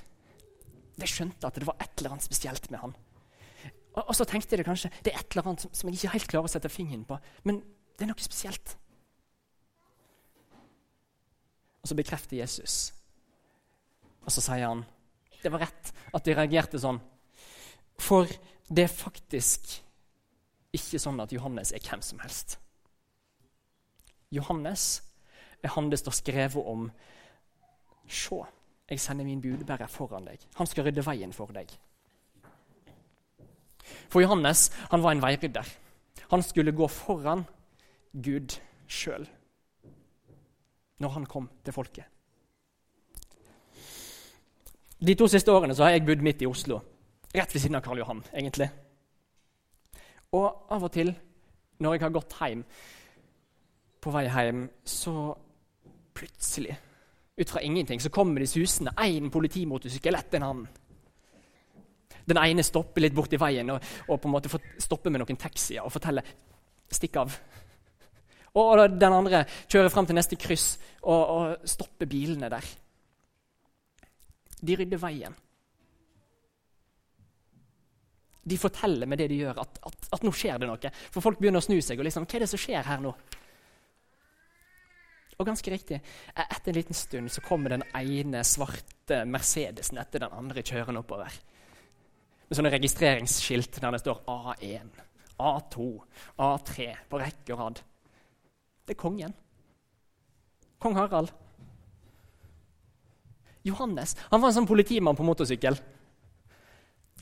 De 0.97 1.09
skjønte 1.11 1.45
at 1.45 1.59
det 1.61 1.67
var 1.69 1.77
et 1.85 1.91
eller 1.99 2.15
annet 2.15 2.25
spesielt 2.25 2.71
med 2.73 2.81
han. 2.81 2.95
Og, 3.93 4.09
og 4.09 4.15
så 4.17 4.25
tenkte 4.25 4.57
de 4.57 4.65
kanskje 4.65 4.89
det 5.05 5.13
er 5.13 5.21
et 5.21 5.35
eller 5.35 5.51
annet 5.51 5.67
som, 5.67 5.75
som 5.75 5.91
jeg 5.91 5.99
ikke 5.99 6.15
helt 6.15 6.31
klarer 6.31 6.49
å 6.49 6.55
sette 6.55 6.73
fingeren 6.73 7.05
på. 7.05 7.19
Men 7.45 7.61
det 7.99 8.07
er 8.07 8.13
noe 8.15 8.25
spesielt. 8.25 8.79
Og 11.85 11.89
så 11.91 11.97
bekrefter 11.99 12.39
Jesus. 12.39 12.95
Og 14.25 14.33
så 14.33 14.41
sier 14.41 14.65
han 14.65 14.85
det 15.45 15.51
var 15.53 15.61
rett 15.67 15.91
at 16.17 16.25
de 16.25 16.33
reagerte 16.33 16.79
sånn. 16.81 16.97
For 18.01 18.31
det 18.73 18.87
er 18.87 18.95
faktisk 18.95 19.75
ikke 20.73 20.97
sånn 21.03 21.21
at 21.21 21.35
Johannes 21.37 21.75
er 21.77 21.85
hvem 21.85 22.01
som 22.01 22.23
helst. 22.25 22.57
Johannes 24.33 25.03
er 25.61 25.75
han 25.77 25.93
det 25.93 26.01
står 26.01 26.17
skrevet 26.17 26.73
om. 26.73 26.89
Se, 28.09 28.41
jeg 28.89 29.05
sender 29.05 29.29
min 29.29 29.45
budbærer 29.45 29.93
foran 29.93 30.25
deg. 30.31 30.41
Han 30.57 30.71
skal 30.71 30.89
rydde 30.89 31.05
veien 31.05 31.37
for 31.37 31.53
deg. 31.53 31.69
For 34.09 34.25
Johannes 34.25 34.71
han 34.89 35.05
var 35.05 35.13
en 35.13 35.25
veirydder. 35.29 35.69
Han 36.33 36.49
skulle 36.49 36.73
gå 36.73 36.89
foran 36.89 37.45
Gud 38.17 38.57
sjøl 38.89 39.29
når 41.03 41.15
han 41.17 41.27
kom 41.27 41.49
til 41.65 41.75
folket. 41.75 42.05
De 45.05 45.15
to 45.19 45.27
siste 45.29 45.53
årene 45.53 45.75
så 45.77 45.85
har 45.85 45.97
jeg 45.97 46.07
bodd 46.07 46.23
midt 46.25 46.43
i 46.45 46.49
Oslo, 46.49 46.79
rett 47.35 47.55
ved 47.55 47.61
siden 47.61 47.77
av 47.77 47.83
Karl 47.85 47.99
Johan. 48.01 48.23
egentlig. 48.33 48.71
Og 50.33 50.71
av 50.71 50.85
og 50.85 50.93
til, 50.93 51.13
når 51.79 51.95
jeg 51.95 52.03
har 52.03 52.15
gått 52.15 52.37
hjem 52.41 52.65
på 54.01 54.13
vei 54.15 54.25
hjem, 54.29 54.69
så 54.85 55.35
plutselig, 56.15 56.77
ut 57.37 57.51
fra 57.51 57.61
ingenting, 57.61 58.01
så 58.01 58.11
kommer 58.11 58.41
de 58.41 58.47
susende. 58.47 58.95
Én 58.99 59.31
politimotorsykkel 59.31 60.15
etter 60.15 60.39
en 60.39 60.49
annen. 60.49 60.69
Den 62.25 62.41
ene 62.41 62.63
stopper 62.65 63.03
litt 63.03 63.15
borti 63.15 63.37
veien 63.41 63.71
og, 63.75 63.83
og 64.09 64.21
på 64.21 64.29
en 64.29 64.33
måte 64.33 64.61
stopper 64.81 65.13
med 65.13 65.21
noen 65.21 65.37
taxier 65.37 65.85
og 65.85 65.93
forteller 65.93 66.25
'stikk 66.89 67.17
av'. 67.17 67.39
Og 68.55 68.83
den 68.87 69.13
andre 69.13 69.43
kjører 69.67 69.91
fram 69.91 70.07
til 70.07 70.19
neste 70.19 70.39
kryss 70.39 70.77
og, 71.03 71.23
og 71.23 71.69
stopper 71.69 72.07
bilene 72.07 72.51
der. 72.53 72.69
De 74.65 74.77
rydder 74.79 75.01
veien. 75.03 75.35
De 78.45 78.59
forteller 78.61 79.09
med 79.09 79.19
det 79.19 79.31
de 79.33 79.41
gjør, 79.41 79.59
at, 79.63 79.79
at, 79.89 80.09
at, 80.13 80.25
nå 80.25 80.33
skjer 80.37 80.61
det 80.61 80.69
noe. 80.69 80.91
For 81.11 81.25
folk 81.25 81.41
begynner 81.41 81.63
å 81.63 81.65
snu 81.65 81.79
seg. 81.81 81.99
og 81.99 82.07
liksom, 82.07 82.27
Hva 82.29 82.37
er 82.39 82.45
det 82.45 82.51
som 82.53 82.61
skjer 82.61 82.87
her 82.87 83.01
nå? 83.03 83.15
Og 85.35 85.49
ganske 85.49 85.73
riktig, 85.73 85.99
etter 86.31 86.71
en 86.71 86.77
liten 86.77 86.95
stund 86.95 87.33
så 87.33 87.43
kommer 87.43 87.75
den 87.75 87.83
ene 87.99 88.45
svarte 88.47 89.25
Mercedesen 89.27 89.99
etter 89.99 90.23
den 90.23 90.37
andre 90.37 90.63
kjørende 90.63 91.03
oppover. 91.03 91.41
Med 92.47 92.59
sånne 92.59 92.71
registreringsskilt 92.77 93.81
der 93.83 93.97
det 93.97 94.03
står 94.05 94.21
A1, 94.31 95.01
A2, 95.43 95.89
A3 96.45 96.87
på 97.11 97.21
rekke 97.25 97.57
og 97.57 97.63
rad. 97.65 97.83
Det 98.85 98.95
er 98.95 99.01
kongen. 99.01 99.35
Kong 100.79 100.97
Harald. 100.99 101.33
Johannes 103.65 104.13
han 104.29 104.43
var 104.43 104.51
en 104.51 104.59
sånn 104.59 104.69
politimann 104.69 105.17
på 105.17 105.25
motorsykkel. 105.25 105.79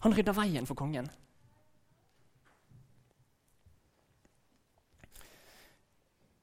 Han 0.03 0.15
rydda 0.17 0.35
veien 0.35 0.67
for 0.67 0.79
kongen. 0.79 1.07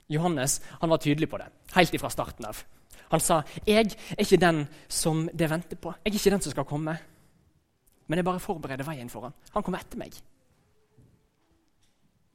Johannes 0.09 0.61
han 0.79 0.89
var 0.89 1.03
tydelig 1.03 1.27
på 1.29 1.37
det 1.41 1.49
helt 1.75 1.93
ifra 1.93 2.09
starten 2.09 2.47
av. 2.47 2.63
Han 3.09 3.19
sa, 3.19 3.43
'Jeg 3.65 3.97
er 4.17 4.21
ikke 4.23 4.37
den 4.37 4.67
som 4.87 5.29
det 5.33 5.49
venter 5.49 5.75
på. 5.75 5.93
Jeg 6.05 6.13
er 6.13 6.15
ikke 6.15 6.31
den 6.31 6.41
som 6.41 6.51
skal 6.51 6.65
komme.' 6.65 6.97
Men 8.07 8.17
jeg 8.17 8.25
bare 8.25 8.39
forbereder 8.39 8.85
veien 8.85 9.09
for 9.09 9.21
ham. 9.21 9.33
Han 9.53 9.63
kommer 9.63 9.79
etter 9.79 9.97
meg. 9.97 10.13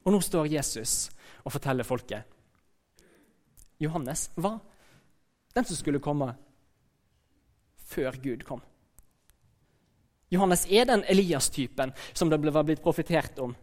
Og 0.05 0.13
nå 0.13 0.21
står 0.21 0.47
Jesus 0.47 1.11
og 1.45 1.53
forteller 1.53 1.85
folket. 1.85 2.34
Johannes 3.85 4.29
var 4.35 4.59
den 5.55 5.67
som 5.69 5.79
skulle 5.79 6.03
komme 6.03 6.33
før 7.85 8.17
Gud 8.23 8.43
kom. 8.47 8.63
Johannes 10.33 10.65
er 10.67 10.89
den 10.89 11.05
Elias-typen 11.07 11.93
som 12.13 12.33
det 12.33 12.41
var 12.43 12.67
blitt 12.67 12.83
profetert 12.83 13.39
om 13.39 13.55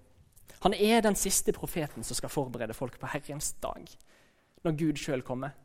han 0.61 0.73
er 0.73 1.01
den 1.01 1.15
siste 1.17 1.53
profeten 1.53 2.03
som 2.05 2.15
skal 2.15 2.29
forberede 2.29 2.73
folk 2.77 2.99
på 3.01 3.09
Herrens 3.09 3.55
dag, 3.63 3.87
når 4.61 4.75
Gud 4.77 4.99
sjøl 5.01 5.23
kommer. 5.25 5.55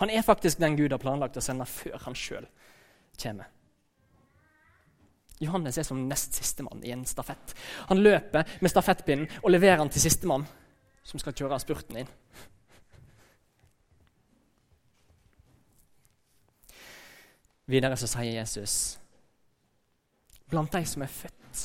Han 0.00 0.10
er 0.10 0.24
faktisk 0.24 0.60
den 0.60 0.78
Gud 0.78 0.94
har 0.94 1.00
planlagt 1.00 1.36
å 1.36 1.44
sende 1.44 1.66
før 1.68 1.98
han 2.06 2.16
sjøl 2.16 2.46
kommer. 3.20 3.50
Johannes 5.44 5.76
er 5.76 5.84
som 5.84 6.00
nest 6.08 6.32
sistemann 6.38 6.80
i 6.84 6.94
en 6.94 7.04
stafett. 7.04 7.52
Han 7.90 8.00
løper 8.00 8.48
med 8.64 8.72
stafettpinnen 8.72 9.28
og 9.42 9.52
leverer 9.52 9.82
den 9.82 9.92
til 9.92 10.06
sistemann, 10.06 10.46
som 11.04 11.20
skal 11.20 11.36
kjøre 11.36 11.60
spurten 11.60 12.00
inn. 12.00 12.14
Videre 17.66 17.98
så 17.98 18.08
sier 18.10 18.38
Jesus 18.38 18.98
blant 20.46 20.70
de 20.70 20.84
som 20.86 21.02
er 21.02 21.10
født 21.10 21.64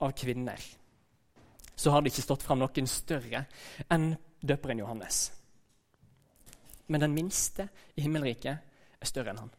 av 0.00 0.14
kvinner 0.16 0.60
så 1.76 1.90
har 1.90 2.02
det 2.02 2.12
ikke 2.12 2.24
stått 2.24 2.44
fram 2.44 2.62
noen 2.62 2.86
større 2.88 3.44
enn 3.92 4.14
døperen 4.40 4.78
Johannes. 4.78 5.26
Men 6.86 7.02
den 7.02 7.16
minste 7.16 7.66
i 7.96 8.04
himmelriket 8.04 9.00
er 9.00 9.10
større 9.10 9.32
enn 9.32 9.42
han. 9.42 9.52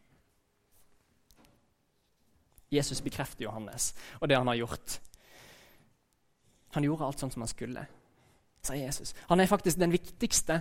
Jesus 2.72 3.02
bekrefter 3.04 3.46
Johannes 3.46 3.92
og 4.20 4.30
det 4.30 4.38
han 4.38 4.48
har 4.50 4.58
gjort. 4.58 4.96
Han 6.74 6.86
gjorde 6.86 7.06
alt 7.06 7.22
sånn 7.22 7.32
som 7.32 7.44
han 7.44 7.52
skulle, 7.52 7.84
sier 8.66 8.88
Jesus. 8.88 9.14
Han 9.30 9.40
er 9.40 9.50
faktisk 9.50 9.78
den 9.80 9.94
viktigste 9.94 10.60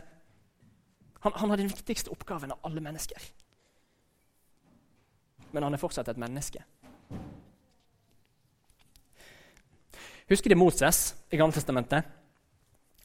han, 1.25 1.34
han 1.34 1.50
har 1.50 1.58
den 1.58 1.72
viktigste 1.72 2.12
oppgaven 2.13 2.51
av 2.53 2.67
alle 2.67 2.84
mennesker. 2.86 3.24
Men 5.56 5.64
han 5.64 5.78
er 5.78 5.80
fortsatt 5.80 6.10
et 6.12 6.20
menneske. 6.20 6.60
Husker 10.28 10.52
de 10.52 10.58
Moses 10.58 11.14
i 11.32 11.40
Gammeltestamentet? 11.40 12.10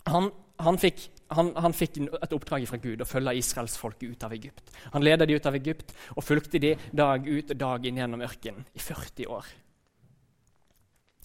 Han, 0.09 0.31
han, 0.59 0.79
fikk, 0.81 1.05
han, 1.37 1.53
han 1.55 1.77
fikk 1.77 2.01
et 2.09 2.35
oppdrag 2.35 2.65
fra 2.67 2.81
Gud 2.83 3.05
å 3.05 3.07
følge 3.07 3.37
israelsfolket 3.39 4.17
ut 4.17 4.27
av 4.27 4.35
Egypt. 4.35 4.73
Han 4.97 5.05
ledet 5.05 5.29
de 5.29 5.37
ut 5.37 5.47
av 5.47 5.59
Egypt 5.61 5.95
og 6.17 6.25
fulgte 6.25 6.59
de 6.63 6.73
dag 6.97 7.29
ut 7.29 7.53
og 7.55 7.61
dag 7.61 7.87
inn 7.87 8.01
gjennom 8.01 8.25
ørkenen 8.27 8.67
i 8.73 8.83
40 8.83 9.31
år. 9.31 9.53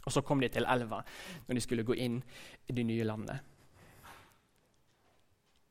Og 0.05 0.13
så 0.13 0.21
kom 0.21 0.43
de 0.43 0.51
til 0.53 0.67
elva 0.69 1.01
når 1.47 1.57
de 1.57 1.63
skulle 1.63 1.87
gå 1.87 1.97
inn 2.05 2.19
i 2.67 2.75
det 2.75 2.85
nye 2.85 3.07
landet. 3.07 3.39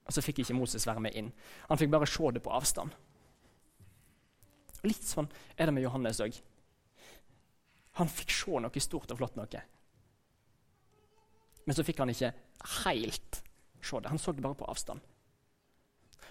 Og 0.04 0.12
så 0.12 0.24
fikk 0.24 0.42
ikke 0.42 0.56
Moses 0.56 0.88
være 0.88 1.04
med 1.04 1.14
inn. 1.20 1.30
Han 1.68 1.78
fikk 1.80 1.92
bare 1.94 2.08
se 2.10 2.32
det 2.34 2.42
på 2.42 2.52
avstand. 2.52 2.96
Og 4.84 4.90
Litt 4.90 5.06
sånn 5.08 5.30
er 5.56 5.66
det 5.70 5.74
med 5.74 5.86
Johannes 5.86 6.20
òg. 6.20 6.36
Han 7.96 8.10
fikk 8.10 8.34
se 8.36 8.60
noe 8.60 8.82
stort 8.82 9.14
og 9.14 9.20
flott 9.20 9.38
noe. 9.38 9.62
Men 11.64 11.76
så 11.76 11.84
fikk 11.86 12.02
han 12.02 12.12
ikke 12.12 12.34
helt 12.84 13.40
se 13.80 14.00
det. 14.00 14.10
Han 14.12 14.20
så 14.20 14.34
det 14.36 14.44
bare 14.44 14.58
på 14.58 14.68
avstand. 14.68 15.00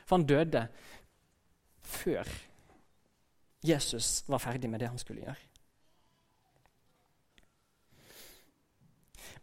For 0.03 0.17
han 0.19 0.27
døde 0.29 0.67
før 1.81 2.29
Jesus 3.63 4.23
var 4.27 4.43
ferdig 4.43 4.69
med 4.69 4.83
det 4.83 4.91
han 4.91 5.01
skulle 5.01 5.23
gjøre. 5.23 5.49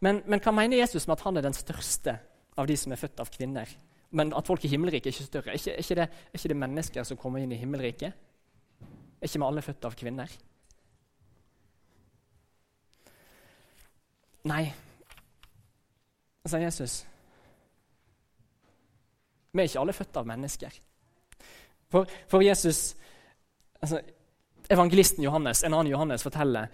Men, 0.01 0.23
men 0.27 0.41
hva 0.41 0.53
mener 0.55 0.81
Jesus 0.81 1.07
med 1.09 1.19
at 1.19 1.27
han 1.27 1.37
er 1.37 1.45
den 1.45 1.57
største 1.57 2.17
av 2.57 2.69
de 2.69 2.77
som 2.79 2.93
er 2.93 3.01
født 3.01 3.21
av 3.21 3.33
kvinner? 3.33 3.69
Men 4.17 4.33
at 4.37 4.47
folk 4.47 4.65
i 4.65 4.71
himmelriket 4.71 5.11
er 5.11 5.17
ikke 5.17 5.29
større. 5.29 5.53
Er 5.53 5.59
ikke, 5.59 5.75
er 5.75 5.85
ikke, 5.85 5.99
det, 5.99 6.07
er 6.31 6.39
ikke 6.39 6.53
det 6.53 6.61
mennesker 6.63 7.07
som 7.07 7.19
kommer 7.21 7.43
inn 7.43 7.53
i 7.55 7.59
himmelriket? 7.61 8.30
Er 9.21 9.29
ikke 9.29 9.39
vi 9.39 9.47
alle 9.47 9.63
født 9.63 9.85
av 9.85 9.97
kvinner? 10.01 10.37
Nei, 14.49 14.65
sier 16.49 16.65
Jesus. 16.65 17.03
Vi 19.53 19.61
er 19.61 19.69
ikke 19.69 19.83
alle 19.83 19.95
født 19.95 20.17
av 20.17 20.29
mennesker. 20.31 20.81
For, 21.91 22.09
for 22.31 22.43
Jesus 22.43 22.95
altså, 23.81 24.01
Evangelisten 24.71 25.25
Johannes, 25.25 25.65
en 25.65 25.75
annen 25.75 25.91
Johannes 25.91 26.23
forteller 26.23 26.71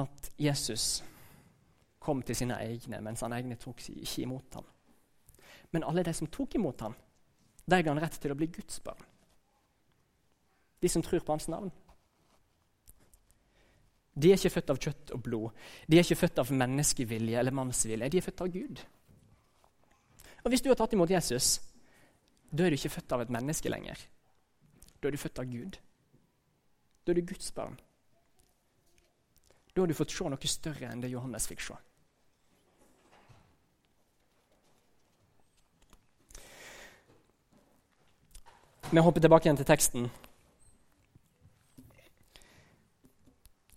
at 0.00 0.30
Jesus 0.38 1.00
kom 1.98 2.22
til 2.22 2.36
sine 2.36 2.58
egne, 2.60 3.00
mens 3.04 3.24
han 3.24 3.32
egne 3.36 3.56
tok 3.60 3.80
ikke 3.88 4.22
imot 4.22 4.60
ham. 4.60 4.66
Men 5.72 5.84
alle 5.88 6.04
de 6.04 6.14
som 6.16 6.28
tok 6.32 6.54
imot 6.58 6.84
ham, 6.84 6.94
de 7.64 7.82
ga 7.82 7.92
han 7.92 8.02
rett 8.02 8.18
til 8.20 8.32
å 8.32 8.36
bli 8.38 8.50
Guds 8.52 8.80
barn. 8.84 9.09
De 10.80 10.88
som 10.88 11.02
tror 11.02 11.20
på 11.20 11.32
hans 11.32 11.48
navn. 11.48 11.70
De 14.20 14.30
er 14.30 14.38
ikke 14.38 14.52
født 14.56 14.70
av 14.72 14.80
kjøtt 14.80 15.12
og 15.14 15.22
blod. 15.24 15.66
De 15.86 15.98
er 15.98 16.04
ikke 16.04 16.22
født 16.24 16.40
av 16.42 16.50
menneskevilje 16.52 17.38
eller 17.40 17.54
mannsvilje. 17.54 18.08
De 18.10 18.18
er 18.18 18.26
født 18.26 18.42
av 18.44 18.48
Gud. 18.52 18.80
Og 20.44 20.48
Hvis 20.50 20.64
du 20.64 20.70
har 20.70 20.78
tatt 20.80 20.96
imot 20.96 21.10
Jesus, 21.12 21.60
da 22.50 22.64
er 22.64 22.72
du 22.72 22.80
ikke 22.80 22.96
født 22.96 23.12
av 23.12 23.22
et 23.22 23.30
menneske 23.30 23.70
lenger. 23.70 24.00
Da 25.00 25.08
er 25.08 25.14
du 25.14 25.20
født 25.20 25.38
av 25.38 25.48
Gud. 25.52 25.78
Da 27.04 27.12
er 27.12 27.20
du 27.20 27.28
Guds 27.28 27.52
barn. 27.52 27.78
Da 29.74 29.82
har 29.82 29.86
du 29.86 29.94
fått 29.94 30.12
se 30.12 30.26
noe 30.26 30.50
større 30.50 30.90
enn 30.90 31.04
det 31.04 31.12
Johannes 31.12 31.46
fikk 31.48 31.62
se. 31.62 31.76
Vi 38.90 38.98
hopper 38.98 39.22
tilbake 39.22 39.46
igjen 39.46 39.60
til 39.60 39.68
teksten. 39.68 40.10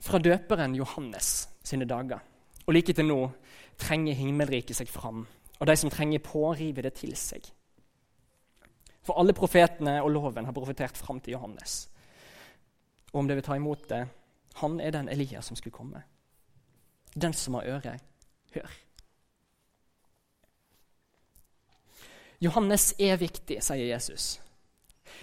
Fra 0.03 0.19
døperen 0.19 0.75
Johannes 0.75 1.47
sine 1.63 1.87
dager 1.87 2.19
og 2.63 2.75
like 2.75 2.95
til 2.95 3.07
nå 3.07 3.19
trenger 3.79 4.15
himmelriket 4.15 4.77
seg 4.77 4.91
fram, 4.91 5.25
og 5.59 5.67
de 5.67 5.75
som 5.79 5.91
trenger 5.91 6.23
på, 6.23 6.45
river 6.55 6.87
det 6.87 6.93
til 6.99 7.15
seg. 7.19 7.43
For 9.03 9.19
alle 9.19 9.35
profetene 9.35 9.97
og 10.03 10.13
loven 10.13 10.47
har 10.47 10.55
profetert 10.55 10.97
fram 10.99 11.19
til 11.19 11.35
Johannes. 11.35 11.89
Og 13.11 13.19
om 13.21 13.27
de 13.27 13.35
vil 13.35 13.45
ta 13.45 13.57
imot 13.59 13.83
det, 13.89 14.05
han 14.61 14.79
er 14.79 14.95
den 14.95 15.09
Elias 15.11 15.49
som 15.49 15.59
skulle 15.59 15.75
komme. 15.75 16.03
Den 17.13 17.33
som 17.35 17.57
har 17.59 17.67
øre, 17.75 17.97
hør. 18.55 18.79
Johannes 22.43 22.93
er 22.99 23.19
viktig, 23.19 23.59
sier 23.63 23.87
Jesus. 23.91 24.37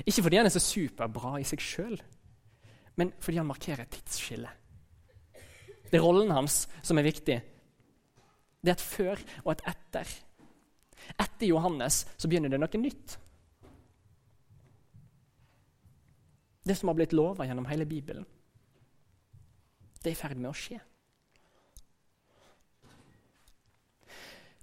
Ikke 0.04 0.22
fordi 0.24 0.40
han 0.40 0.48
er 0.48 0.54
så 0.54 0.62
superbra 0.62 1.38
i 1.40 1.48
seg 1.48 1.60
sjøl, 1.64 1.98
men 3.00 3.12
fordi 3.20 3.40
han 3.40 3.48
markerer 3.48 3.84
et 3.84 3.96
tidsskille. 3.96 4.48
Det 5.90 5.98
er 5.98 6.04
rollen 6.04 6.30
hans 6.34 6.64
som 6.82 6.98
er 6.98 7.06
viktig. 7.06 7.38
Det 8.60 8.70
er 8.70 8.76
et 8.76 8.84
før 8.84 9.22
og 9.44 9.54
et 9.54 9.64
etter. 9.72 10.12
Etter 11.16 11.48
Johannes 11.48 12.04
så 12.16 12.28
begynner 12.28 12.52
det 12.52 12.60
noe 12.60 12.82
nytt. 12.82 13.16
Det 16.62 16.76
som 16.76 16.92
har 16.92 16.98
blitt 16.98 17.16
lova 17.16 17.46
gjennom 17.48 17.66
hele 17.70 17.88
Bibelen, 17.88 18.26
det 20.00 20.12
er 20.12 20.14
i 20.14 20.18
ferd 20.18 20.38
med 20.38 20.52
å 20.52 20.56
skje. 20.56 20.78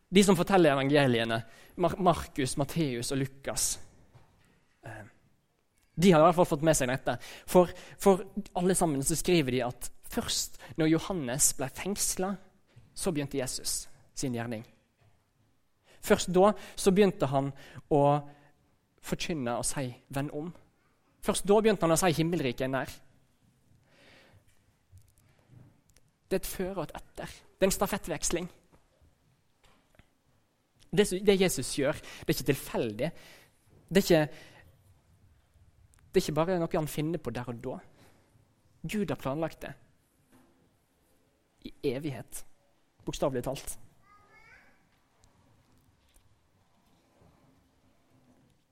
De 0.08 0.24
som 0.24 0.38
forteller 0.40 0.72
evangeliene, 0.72 1.42
Markus, 1.78 2.56
Matteus 2.58 3.12
og 3.12 3.20
Lukas 3.20 3.66
eh, 4.88 5.04
de 5.98 6.12
har 6.14 6.22
i 6.22 6.26
hvert 6.28 6.38
fall 6.38 6.46
fått 6.46 6.66
med 6.66 6.78
seg 6.78 6.92
dette. 6.92 7.16
For, 7.50 7.72
for 7.98 8.22
alle 8.58 8.76
sammen 8.78 9.02
så 9.06 9.18
skriver 9.18 9.56
de 9.56 9.62
at 9.66 9.90
først 10.10 10.58
når 10.78 10.92
Johannes 10.96 11.54
ble 11.58 11.70
fengsla, 11.70 12.34
så 12.98 13.12
begynte 13.12 13.38
Jesus 13.38 13.90
sin 14.18 14.34
gjerning. 14.34 14.66
Først 16.02 16.32
da 16.34 16.52
så 16.76 16.94
begynte 16.96 17.30
han 17.30 17.52
å 17.94 18.04
forkynne 19.04 19.58
og 19.58 19.66
si 19.66 19.90
'venn 20.10 20.32
om'. 20.32 20.54
Først 21.22 21.48
da 21.48 21.60
begynte 21.62 21.82
han 21.82 21.92
å 21.92 22.00
si 22.00 22.12
'himmelriket 22.12 22.62
er 22.62 22.68
nær'. 22.68 23.00
Det 26.30 26.36
er 26.36 26.40
et 26.40 26.46
før 26.46 26.78
og 26.78 26.84
et 26.84 26.96
etter. 26.96 27.26
Det 27.26 27.64
er 27.64 27.68
en 27.68 27.72
stafettveksling. 27.72 28.50
Det, 30.98 31.42
Jesus 31.42 31.76
gjør, 31.76 31.92
det 31.94 32.30
er 32.30 32.34
ikke 32.34 32.54
tilfeldig. 32.54 33.12
Det 33.90 33.98
er 33.98 34.02
ikke 34.02 34.34
det 36.08 36.24
er 36.24 36.32
ikke 36.32 36.36
bare 36.36 36.60
noe 36.60 36.74
han 36.74 36.88
finner 36.88 37.20
på 37.20 37.30
der 37.30 37.50
og 37.50 37.64
da. 37.64 37.80
Gud 38.88 39.10
har 39.10 39.16
planlagt 39.16 39.62
det 39.62 39.74
i 41.68 41.74
evighet, 41.94 42.46
bokstavelig 43.06 43.44
talt. 43.46 43.76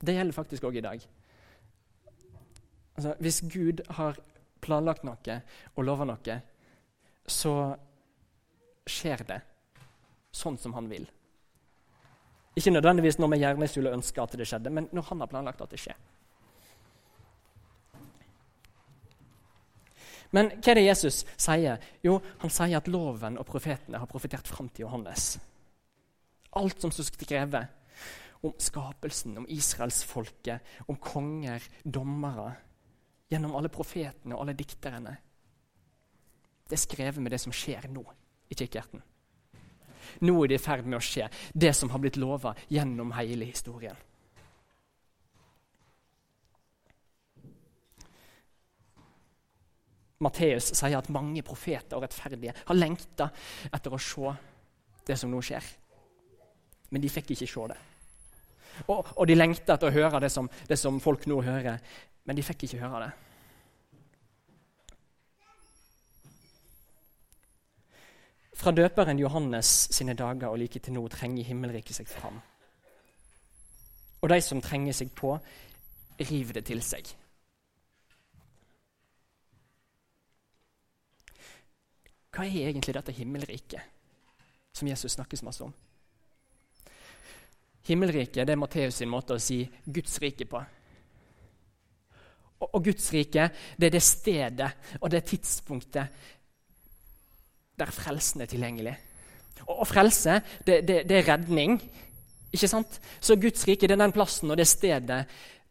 Det 0.06 0.14
gjelder 0.14 0.36
faktisk 0.36 0.68
òg 0.68 0.78
i 0.80 0.86
dag. 0.86 1.06
Altså, 2.96 3.16
hvis 3.20 3.42
Gud 3.52 3.82
har 3.98 4.18
planlagt 4.64 5.04
noe 5.06 5.40
og 5.76 5.86
lover 5.86 6.10
noe, 6.10 6.40
så 7.26 7.54
skjer 8.86 9.24
det 9.28 9.40
sånn 10.36 10.58
som 10.62 10.76
han 10.78 10.90
vil. 10.92 11.08
Ikke 12.56 12.72
nødvendigvis 12.72 13.18
når 13.20 13.34
vi 13.34 13.40
gjerne 13.42 13.68
skulle 13.68 13.94
ønske 13.96 14.22
at 14.22 14.36
det 14.40 14.48
skjedde, 14.48 14.72
men 14.72 14.88
når 14.96 15.10
han 15.10 15.24
har 15.24 15.32
planlagt 15.32 15.64
at 15.64 15.74
det 15.74 15.82
skjer. 15.82 15.98
Men 20.36 20.52
hva 20.60 20.74
er 20.74 20.80
det 20.80 20.88
Jesus 20.90 21.24
sier? 21.40 21.80
Jo, 22.04 22.20
Han 22.44 22.52
sier 22.52 22.78
at 22.78 22.92
loven 22.92 23.40
og 23.40 23.48
profetene 23.48 24.02
har 24.02 24.10
profetert 24.12 24.48
fram 24.48 24.68
til 24.70 24.86
Johannes. 24.86 25.36
Alt 26.60 26.82
som 26.82 26.92
skulle 26.92 27.28
kreve 27.28 27.64
om 28.46 28.54
skapelsen, 28.62 29.38
om 29.38 29.48
israelsfolket, 29.50 30.76
om 30.88 31.00
konger, 31.02 31.64
dommere. 31.84 32.52
Gjennom 33.32 33.56
alle 33.58 33.72
profetene 33.74 34.36
og 34.36 34.44
alle 34.44 34.58
dikterne. 34.58 35.16
Det 36.66 36.78
er 36.78 36.84
skrevet 36.84 37.22
med 37.22 37.34
det 37.34 37.42
som 37.42 37.54
skjer 37.54 37.88
nå 37.94 38.04
i 38.50 38.58
kikkerten. 38.58 39.02
Nå 40.26 40.36
er 40.44 40.52
det 40.52 40.60
i 40.60 40.62
ferd 40.62 40.86
med 40.86 41.00
å 41.00 41.04
skje, 41.04 41.26
det 41.54 41.74
som 41.76 41.90
har 41.90 42.02
blitt 42.02 42.20
lova 42.22 42.54
gjennom 42.70 43.14
hele 43.18 43.48
historien. 43.50 43.98
Matteus 50.24 50.70
sier 50.78 50.96
at 50.96 51.10
mange 51.12 51.44
profeter 51.44 51.98
og 51.98 52.06
rettferdige 52.06 52.54
har 52.56 52.78
lengta 52.78 53.28
etter 53.74 53.94
å 53.94 54.00
se 54.00 54.32
det 55.06 55.18
som 55.20 55.32
nå 55.32 55.42
skjer. 55.44 55.66
Men 56.94 57.04
de 57.04 57.12
fikk 57.12 57.34
ikke 57.36 57.50
se 57.50 57.68
det. 57.74 57.78
Og, 58.88 59.12
og 59.16 59.28
de 59.28 59.36
lengta 59.36 59.76
etter 59.76 59.92
å 59.92 59.96
høre 59.96 60.22
det 60.24 60.32
som, 60.32 60.48
det 60.68 60.78
som, 60.80 61.00
folk 61.04 61.28
nå 61.28 61.42
hører, 61.44 61.80
men 62.26 62.38
de 62.38 62.44
fikk 62.44 62.68
ikke 62.68 62.82
høre 62.84 63.06
det. 63.06 63.12
Fra 68.56 68.72
døperen 68.72 69.20
Johannes 69.20 69.70
sine 69.94 70.16
dager 70.16 70.48
og 70.48 70.60
like 70.60 70.80
til 70.80 70.96
nå 70.96 71.04
trenger 71.12 71.48
himmelriket 71.48 72.00
seg 72.00 72.08
fram. 72.10 72.40
Og 74.24 74.32
de 74.32 74.40
som 74.42 74.64
trenger 74.64 74.96
seg 74.96 75.12
på, 75.14 75.36
river 76.24 76.58
det 76.58 76.66
til 76.72 76.82
seg. 76.82 77.12
Hva 82.36 82.44
er 82.44 82.68
egentlig 82.68 82.96
dette 82.98 83.16
himmelriket 83.16 84.76
som 84.76 84.88
Jesus 84.90 85.16
snakkes 85.16 85.44
masse 85.48 85.64
om? 85.64 85.72
Himmelriket 87.86 88.44
det 88.48 88.56
er 88.56 88.60
Matteus 88.60 88.98
sin 89.00 89.12
måte 89.12 89.38
å 89.38 89.42
si 89.42 89.62
Guds 89.86 90.18
rike 90.20 90.48
på. 90.50 90.60
Og, 92.60 92.68
og 92.68 92.82
Guds 92.88 93.08
rike 93.14 93.48
det 93.78 93.88
er 93.88 93.96
det 93.96 94.04
stedet 94.04 94.72
og 95.00 95.12
det 95.14 95.24
tidspunktet 95.30 96.24
der 97.76 97.92
frelsen 97.92 98.44
er 98.44 98.52
tilgjengelig. 98.52 98.96
Og, 99.66 99.78
og 99.78 99.88
frelse 99.88 100.40
det, 100.66 100.82
det, 100.88 101.02
det, 101.08 101.22
er 101.22 101.30
redning 101.30 101.78
Ikke 102.52 102.68
sant? 102.68 103.00
Så 103.24 103.38
Guds 103.40 103.64
rike 103.68 103.88
det 103.88 103.96
er 103.96 104.04
den 104.04 104.16
plassen 104.16 104.52
og 104.52 104.60
det 104.60 104.68
stedet 104.68 105.24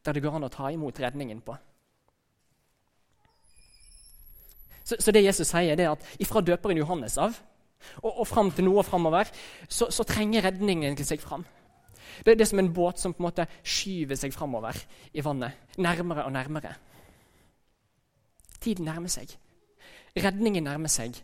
der 0.04 0.16
det 0.16 0.22
går 0.24 0.36
an 0.36 0.48
å 0.48 0.52
ta 0.52 0.68
imot 0.72 0.98
redningen 1.00 1.40
på. 1.44 1.56
Så, 4.84 4.98
så 5.00 5.12
det 5.12 5.24
Jesus 5.24 5.48
sier, 5.48 5.76
det 5.76 5.86
er 5.86 5.94
at 5.94 6.20
ifra 6.20 6.42
døperen 6.44 6.78
Johannes 6.78 7.16
av 7.20 7.36
og, 8.02 8.10
og 8.10 8.26
fram 8.28 8.50
til 8.54 8.66
noe 8.68 8.84
framover, 8.86 9.28
så, 9.68 9.90
så, 9.92 10.06
trenger 10.08 10.44
redningen 10.46 10.96
seg 11.04 11.22
fram. 11.22 11.44
Det, 12.24 12.36
det 12.36 12.44
er 12.44 12.50
som 12.50 12.62
en 12.62 12.72
båt 12.72 13.00
som 13.00 13.14
på 13.14 13.22
en 13.22 13.28
måte 13.28 13.46
skyver 13.60 14.18
seg 14.18 14.34
framover 14.34 14.78
i 15.12 15.24
vannet. 15.24 15.76
Nærmere 15.82 16.24
og 16.24 16.32
nærmere. 16.32 16.74
Tiden 18.60 18.88
nærmer 18.88 19.12
seg. 19.12 19.34
Redningen 20.16 20.64
nærmer 20.64 20.92
seg. 20.92 21.18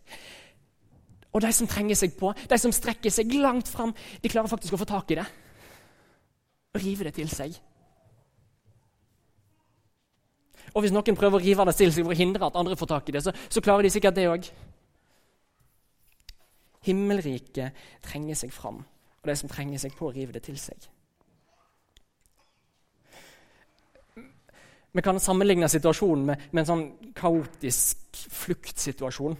Og 1.31 1.43
de 1.45 1.53
som 1.55 1.69
trenger 1.71 1.97
seg 1.97 2.17
på, 2.19 2.33
de 2.35 2.59
som 2.59 2.75
strekker 2.75 3.13
seg 3.15 3.33
langt 3.39 3.71
fram, 3.71 3.95
de 3.95 4.33
klarer 4.33 4.51
faktisk 4.51 4.75
å 4.75 4.81
få 4.81 4.89
tak 4.91 5.13
i 5.15 5.21
det. 5.21 5.27
Og 6.75 6.83
rive 6.83 7.07
det 7.07 7.15
til 7.21 7.31
seg. 7.31 7.55
Og 10.75 10.85
hvis 10.85 10.95
noen 10.95 11.17
prøver 11.19 11.39
å 11.39 11.43
rive 11.43 11.67
det 11.67 11.77
til 11.79 11.93
seg 11.93 12.07
for 12.07 12.15
å 12.15 12.21
hindre 12.21 12.47
at 12.47 12.59
andre 12.59 12.79
får 12.79 12.93
tak 12.93 13.11
i 13.11 13.17
det, 13.17 13.25
så, 13.25 13.35
så 13.51 13.63
klarer 13.65 13.87
de 13.87 13.93
sikkert 13.93 14.17
det 14.19 14.29
òg. 14.31 14.47
Himmelriket 16.87 17.77
trenger 18.05 18.39
seg 18.39 18.55
fram, 18.55 18.81
og 19.21 19.29
de 19.29 19.37
som 19.37 19.51
trenger 19.51 19.83
seg 19.83 19.97
på, 19.99 20.09
rive 20.15 20.33
det 20.37 20.45
til 20.47 20.57
seg. 20.61 20.89
Vi 24.93 25.03
kan 25.07 25.21
sammenligne 25.23 25.69
situasjonen 25.71 26.25
med, 26.27 26.49
med 26.51 26.63
en 26.63 26.71
sånn 26.71 27.13
kaotisk 27.15 28.23
fluktsituasjon. 28.41 29.37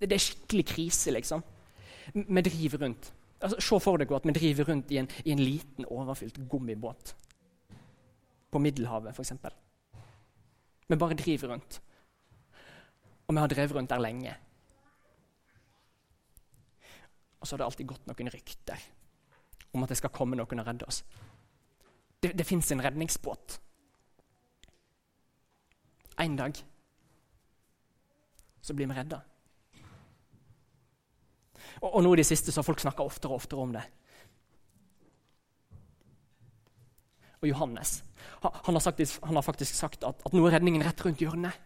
Det, 0.00 0.08
det 0.08 0.16
er 0.16 0.24
skikkelig 0.24 0.64
krise, 0.70 1.12
liksom. 1.12 1.44
Vi 2.14 2.44
driver 2.46 2.86
rundt. 2.86 3.10
Altså, 3.44 3.58
se 3.60 3.80
for 3.84 4.00
dere 4.00 4.16
at 4.16 4.24
vi 4.24 4.32
driver 4.32 4.70
rundt 4.70 4.94
i 4.94 5.02
en, 5.02 5.10
i 5.28 5.34
en 5.34 5.42
liten, 5.44 5.84
overfylt 5.84 6.40
gummibåt. 6.48 7.12
På 8.50 8.62
Middelhavet, 8.62 9.12
f.eks. 9.12 9.34
Vi 10.86 10.96
bare 10.96 11.16
driver 11.16 11.54
rundt. 11.54 11.80
Og 13.26 13.34
vi 13.34 13.40
har 13.40 13.48
drevet 13.48 13.74
rundt 13.74 13.90
der 13.90 14.02
lenge. 14.02 14.34
Og 17.40 17.46
så 17.46 17.54
har 17.54 17.58
det 17.58 17.68
alltid 17.68 17.88
gått 17.88 18.06
noen 18.08 18.32
rykter 18.32 18.80
om 19.74 19.82
at 19.84 19.90
det 19.90 19.98
skal 19.98 20.12
komme 20.14 20.36
noen 20.38 20.60
og 20.60 20.66
redde 20.68 20.86
oss. 20.88 21.02
Det, 22.22 22.32
det 22.32 22.46
fins 22.46 22.70
en 22.72 22.82
redningsbåt. 22.84 23.58
En 26.20 26.36
dag 26.36 26.60
så 28.64 28.74
blir 28.74 28.88
vi 28.88 28.96
redda. 28.96 29.18
Og, 31.82 31.90
og 31.90 32.00
nå 32.04 32.14
i 32.14 32.20
det 32.22 32.28
siste 32.28 32.52
så 32.52 32.62
har 32.62 32.68
folk 32.68 32.80
snakka 32.80 33.04
oftere 33.04 33.34
og 33.34 33.42
oftere 33.42 33.60
om 33.60 33.74
det. 33.74 33.84
Og 37.42 37.50
Johannes 37.50 37.98
han 38.42 38.74
har, 38.74 38.80
sagt, 38.80 39.02
han 39.22 39.36
har 39.36 39.42
faktisk 39.46 39.74
sagt 39.74 40.04
at, 40.04 40.22
at 40.26 40.34
nå 40.34 40.44
er 40.46 40.58
redningen 40.58 40.84
rett 40.84 41.04
rundt 41.04 41.22
hjørnet. 41.22 41.56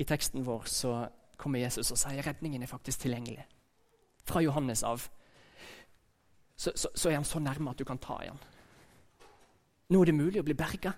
I 0.00 0.06
teksten 0.08 0.44
vår 0.46 0.68
så 0.70 0.94
kommer 1.38 1.62
Jesus 1.62 1.92
og 1.92 2.00
sier 2.00 2.24
redningen 2.26 2.62
er 2.62 2.70
faktisk 2.70 3.04
tilgjengelig. 3.04 3.44
Fra 4.26 4.42
Johannes 4.42 4.84
av 4.86 5.08
så, 6.56 6.70
så, 6.74 6.88
så 6.94 7.10
er 7.10 7.18
han 7.18 7.26
så 7.26 7.40
nærme 7.42 7.72
at 7.72 7.80
du 7.80 7.84
kan 7.84 7.98
ta 7.98 8.20
i 8.22 8.28
han. 8.30 8.38
Nå 9.92 10.02
er 10.02 10.10
det 10.10 10.14
mulig 10.16 10.40
å 10.40 10.46
bli 10.46 10.56
berga, 10.56 10.92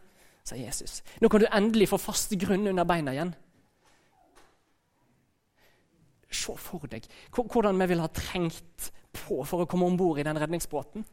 sier 0.45 0.67
Jesus. 0.67 1.01
Nå 1.23 1.31
kan 1.33 1.43
du 1.43 1.49
endelig 1.49 1.89
få 1.91 1.99
fast 2.03 2.35
grunn 2.41 2.69
under 2.71 2.87
beina 2.89 3.15
igjen. 3.15 3.33
Se 6.35 6.55
for 6.59 6.91
deg 6.91 7.07
hvordan 7.33 7.79
vi 7.81 7.91
vil 7.93 8.03
ha 8.03 8.11
trengt 8.11 8.91
på 9.15 9.41
for 9.47 9.63
å 9.63 9.69
komme 9.71 9.87
om 9.87 9.97
bord 9.99 10.19
i 10.19 10.27
den 10.27 10.39
redningsbåten. 10.43 11.07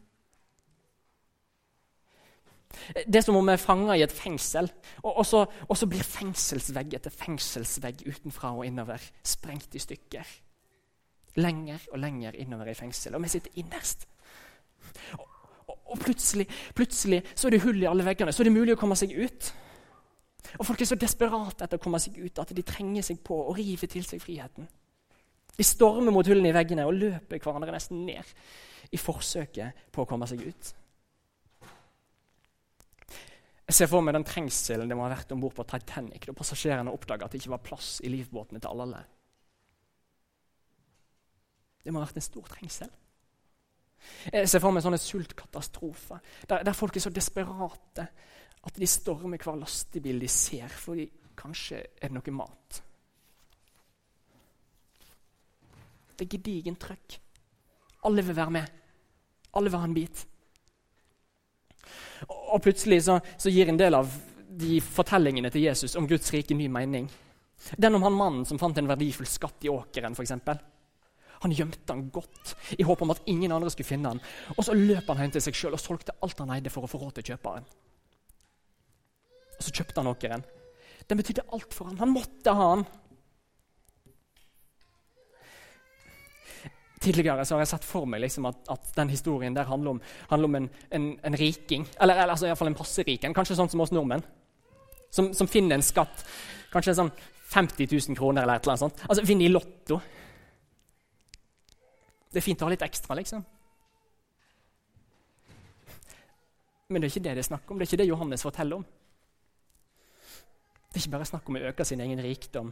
Det 3.08 3.20
er 3.20 3.26
som 3.26 3.38
om 3.38 3.48
vi 3.48 3.56
er 3.56 3.62
fanga 3.62 3.96
i 3.98 4.04
et 4.06 4.14
fengsel, 4.14 4.70
og, 5.02 5.12
og, 5.12 5.26
så, 5.28 5.44
og, 5.68 5.76
så, 5.78 5.88
blir 5.90 6.06
fengselsvegg 6.06 6.96
etter 6.98 7.14
fengselsvegg 7.14 8.06
utenfra 8.08 8.54
og 8.58 8.66
innover 8.68 9.04
sprengt 9.24 9.76
i 9.76 9.84
stykker. 9.84 10.36
Lenger 11.40 11.88
og 11.92 12.00
lenger 12.04 12.38
innover 12.40 12.72
i 12.72 12.78
fengselet, 12.78 13.18
og 13.18 13.24
vi 13.24 13.32
sitter 13.32 13.60
innerst. 13.62 14.08
Og, 15.20 15.28
og 15.68 16.00
plutselig, 16.00 16.48
plutselig 16.76 17.22
så 17.36 17.48
er 17.48 17.56
det 17.56 17.64
hull 17.66 17.82
i 17.84 17.90
alle 17.90 18.06
veggene, 18.08 18.34
så 18.34 18.44
er 18.44 18.50
det 18.50 18.58
mulig 18.58 18.76
å 18.76 18.82
komme 18.82 18.98
seg 19.00 19.16
ut. 19.16 19.52
Og 20.58 20.66
Folk 20.68 20.82
er 20.82 20.90
så 20.90 21.00
desperate 21.00 21.66
etter 21.66 21.80
å 21.80 21.84
komme 21.84 22.00
seg 22.02 22.18
ut 22.20 22.42
at 22.42 22.52
de 22.56 22.66
trenger 22.66 23.06
seg 23.06 23.22
på 23.24 23.38
å 23.46 23.56
rive 23.56 23.88
til 23.92 24.06
seg 24.08 24.24
friheten. 24.24 24.68
De 25.58 25.68
stormer 25.68 26.14
mot 26.14 26.28
hullene 26.28 26.52
i 26.52 26.56
veggene 26.56 26.88
og 26.88 26.98
løper 26.98 27.42
hverandre 27.44 27.76
nesten 27.76 28.06
ned 28.08 28.28
i 28.92 29.00
forsøket 29.00 29.92
på 29.94 30.04
å 30.04 30.10
komme 30.10 30.28
seg 30.28 30.44
ut. 30.48 30.72
Jeg 33.72 33.78
ser 33.78 33.88
for 33.88 34.04
meg 34.04 34.18
den 34.18 34.26
trengselen 34.28 34.90
det 34.92 34.96
må 35.00 35.06
ha 35.06 35.14
vært 35.14 35.30
om 35.32 35.40
bord 35.40 35.54
på 35.56 35.64
Titanic 35.64 36.26
da 36.28 36.34
passasjerene 36.36 36.92
oppdaga 36.92 37.24
at 37.24 37.32
det 37.32 37.40
ikke 37.40 37.54
var 37.54 37.62
plass 37.64 37.92
i 38.04 38.10
livbåtene 38.12 38.60
til 38.60 38.84
alle. 38.84 39.00
Det 41.80 41.94
må 41.94 42.02
ha 42.02 42.10
vært 42.10 42.20
en 42.20 42.26
stor 42.26 42.50
trengsel. 42.52 42.92
Jeg 44.28 44.50
ser 44.52 44.60
for 44.60 44.76
meg 44.76 44.84
sånne 44.84 45.00
sultkatastrofer 45.00 46.20
der, 46.50 46.66
der 46.68 46.76
folk 46.76 47.00
er 47.00 47.06
så 47.06 47.14
desperate 47.16 48.06
at 48.68 48.82
de 48.84 48.90
stormer 48.92 49.40
hver 49.40 49.62
lastebil 49.62 50.20
de 50.20 50.28
ser, 50.30 50.68
fordi 50.68 51.08
kanskje 51.40 51.80
er 51.80 52.12
det 52.12 52.18
noe 52.18 52.34
mat. 52.36 52.82
Det 56.12 56.28
er 56.28 56.34
gedigent 56.36 56.84
trøkk. 56.84 57.16
Alle 58.10 58.28
vil 58.28 58.36
være 58.36 58.58
med. 58.60 58.84
Alle 59.56 59.72
vil 59.72 59.80
ha 59.80 59.88
en 59.88 59.96
bit. 59.96 60.28
Og 62.52 62.62
plutselig 62.64 63.04
så, 63.08 63.20
så, 63.38 63.52
gir 63.52 63.72
en 63.72 63.80
del 63.80 63.96
av 63.96 64.12
de 64.62 64.80
fortellingene 64.84 65.52
til 65.52 65.66
Jesus 65.70 65.96
om 66.00 66.08
Guds 66.10 66.32
rike 66.34 66.56
ny 66.58 66.68
mening. 66.72 67.08
Den 67.78 67.96
om 67.96 68.04
han 68.04 68.18
mannen 68.18 68.46
som 68.48 68.60
fant 68.60 68.78
en 68.78 68.90
verdifull 68.90 69.30
skatt 69.30 69.64
i 69.66 69.72
åkeren. 69.72 70.18
Eksempel. 70.20 70.60
han 71.42 71.52
gjemte 71.52 71.94
den 71.94 72.10
godt 72.14 72.56
i 72.78 72.84
håp 72.84 73.02
om 73.02 73.12
at 73.12 73.22
ingen 73.26 73.52
andre 73.52 73.70
skulle 73.74 73.88
finne 73.88 74.10
den. 74.14 74.22
Og 74.58 74.66
så 74.66 74.76
løp 74.78 75.08
han 75.10 75.24
hjem 75.24 75.32
til 75.34 75.46
seg 75.48 75.58
sjøl 75.58 75.78
og 75.78 75.82
solgte 75.82 76.18
alt 76.22 76.40
han 76.44 76.52
eide 76.54 76.70
for 76.70 76.86
å 76.86 76.90
få 76.92 77.02
råd 77.02 77.16
til 77.18 77.32
kjøperen. 77.32 77.66
Og 79.58 79.64
så 79.66 79.74
kjøpte 79.74 80.02
han 80.02 80.12
åkeren. 80.12 80.44
Den 81.10 81.18
betydde 81.18 81.48
alt 81.54 81.74
for 81.74 81.90
han. 81.90 81.98
Han 82.02 82.14
måtte 82.14 82.54
ha 82.58 82.68
den. 82.76 82.86
Tidligere 87.02 87.46
så 87.46 87.56
har 87.56 87.64
jeg 87.64 87.72
sett 87.72 87.86
for 87.88 88.06
meg 88.06 88.22
liksom 88.22 88.46
at, 88.46 88.60
at, 88.70 88.92
den 88.96 89.10
historien 89.10 89.56
der 89.58 89.66
handler 89.66 89.96
om, 89.96 90.02
handler 90.30 90.50
om 90.52 90.58
en, 90.60 90.68
en, 90.94 91.08
en, 91.26 91.38
riking. 91.38 91.88
Eller, 91.98 92.20
eller 92.20 92.36
altså 92.36 92.46
iallfall 92.46 92.70
en 92.70 92.78
passeriken, 92.78 93.34
kanskje 93.34 93.58
sånn 93.58 93.72
som 93.74 93.82
oss 93.82 93.94
nordmenn. 93.96 94.22
Som, 95.12 95.32
som, 95.36 95.50
finner 95.50 95.80
en 95.80 95.84
skatt. 95.86 96.22
Kanskje 96.72 96.94
sånn 97.00 97.10
50 97.52 97.90
000 97.90 98.20
kroner 98.20 98.46
eller 98.46 98.62
et 98.62 98.68
eller 98.68 98.76
annet 98.76 98.86
sånt. 98.86 99.02
Altså 99.10 99.26
vinner 99.28 99.50
i 99.50 99.52
Lotto. 99.52 99.98
Det 102.32 102.40
er 102.40 102.46
fint 102.46 102.62
å 102.62 102.70
ha 102.70 102.72
litt 102.72 102.86
ekstra, 102.86 103.18
liksom. 103.18 103.42
Men 106.92 107.02
det 107.02 107.08
er 107.08 107.14
ikke 107.16 107.26
det 107.26 107.36
det 107.40 107.44
er 107.44 107.50
snakk 107.50 107.72
om. 107.72 107.80
Det 107.80 107.88
er 107.88 107.90
ikke 107.90 108.04
det 108.04 108.12
Johannes 108.12 108.46
forteller 108.46 108.80
om. 108.80 108.86
Det 110.92 111.00
er 111.00 111.04
ikke 111.06 111.16
bare 111.18 111.28
snakk 111.28 111.50
om 111.50 111.58
å 111.58 111.66
øke 111.72 111.88
sin 111.88 112.04
egen 112.04 112.22
rikdom 112.24 112.72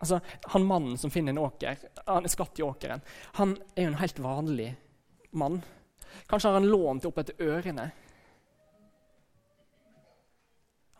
Altså, 0.00 0.20
Han 0.54 0.66
mannen 0.66 0.98
som 0.98 1.12
finner 1.12 1.34
en 1.34 1.42
åker, 1.44 1.76
han 2.06 2.24
er 2.24 2.32
skatt 2.32 2.58
i 2.58 2.64
åkeren, 2.64 3.02
han 3.36 3.56
er 3.76 3.84
jo 3.84 3.90
en 3.92 4.00
helt 4.00 4.18
vanlig 4.24 4.70
mann. 5.36 5.60
Kanskje 6.26 6.48
har 6.48 6.58
han 6.58 6.70
lånt 6.70 7.04
opp 7.04 7.20
etter 7.20 7.42
ørene. 7.44 7.90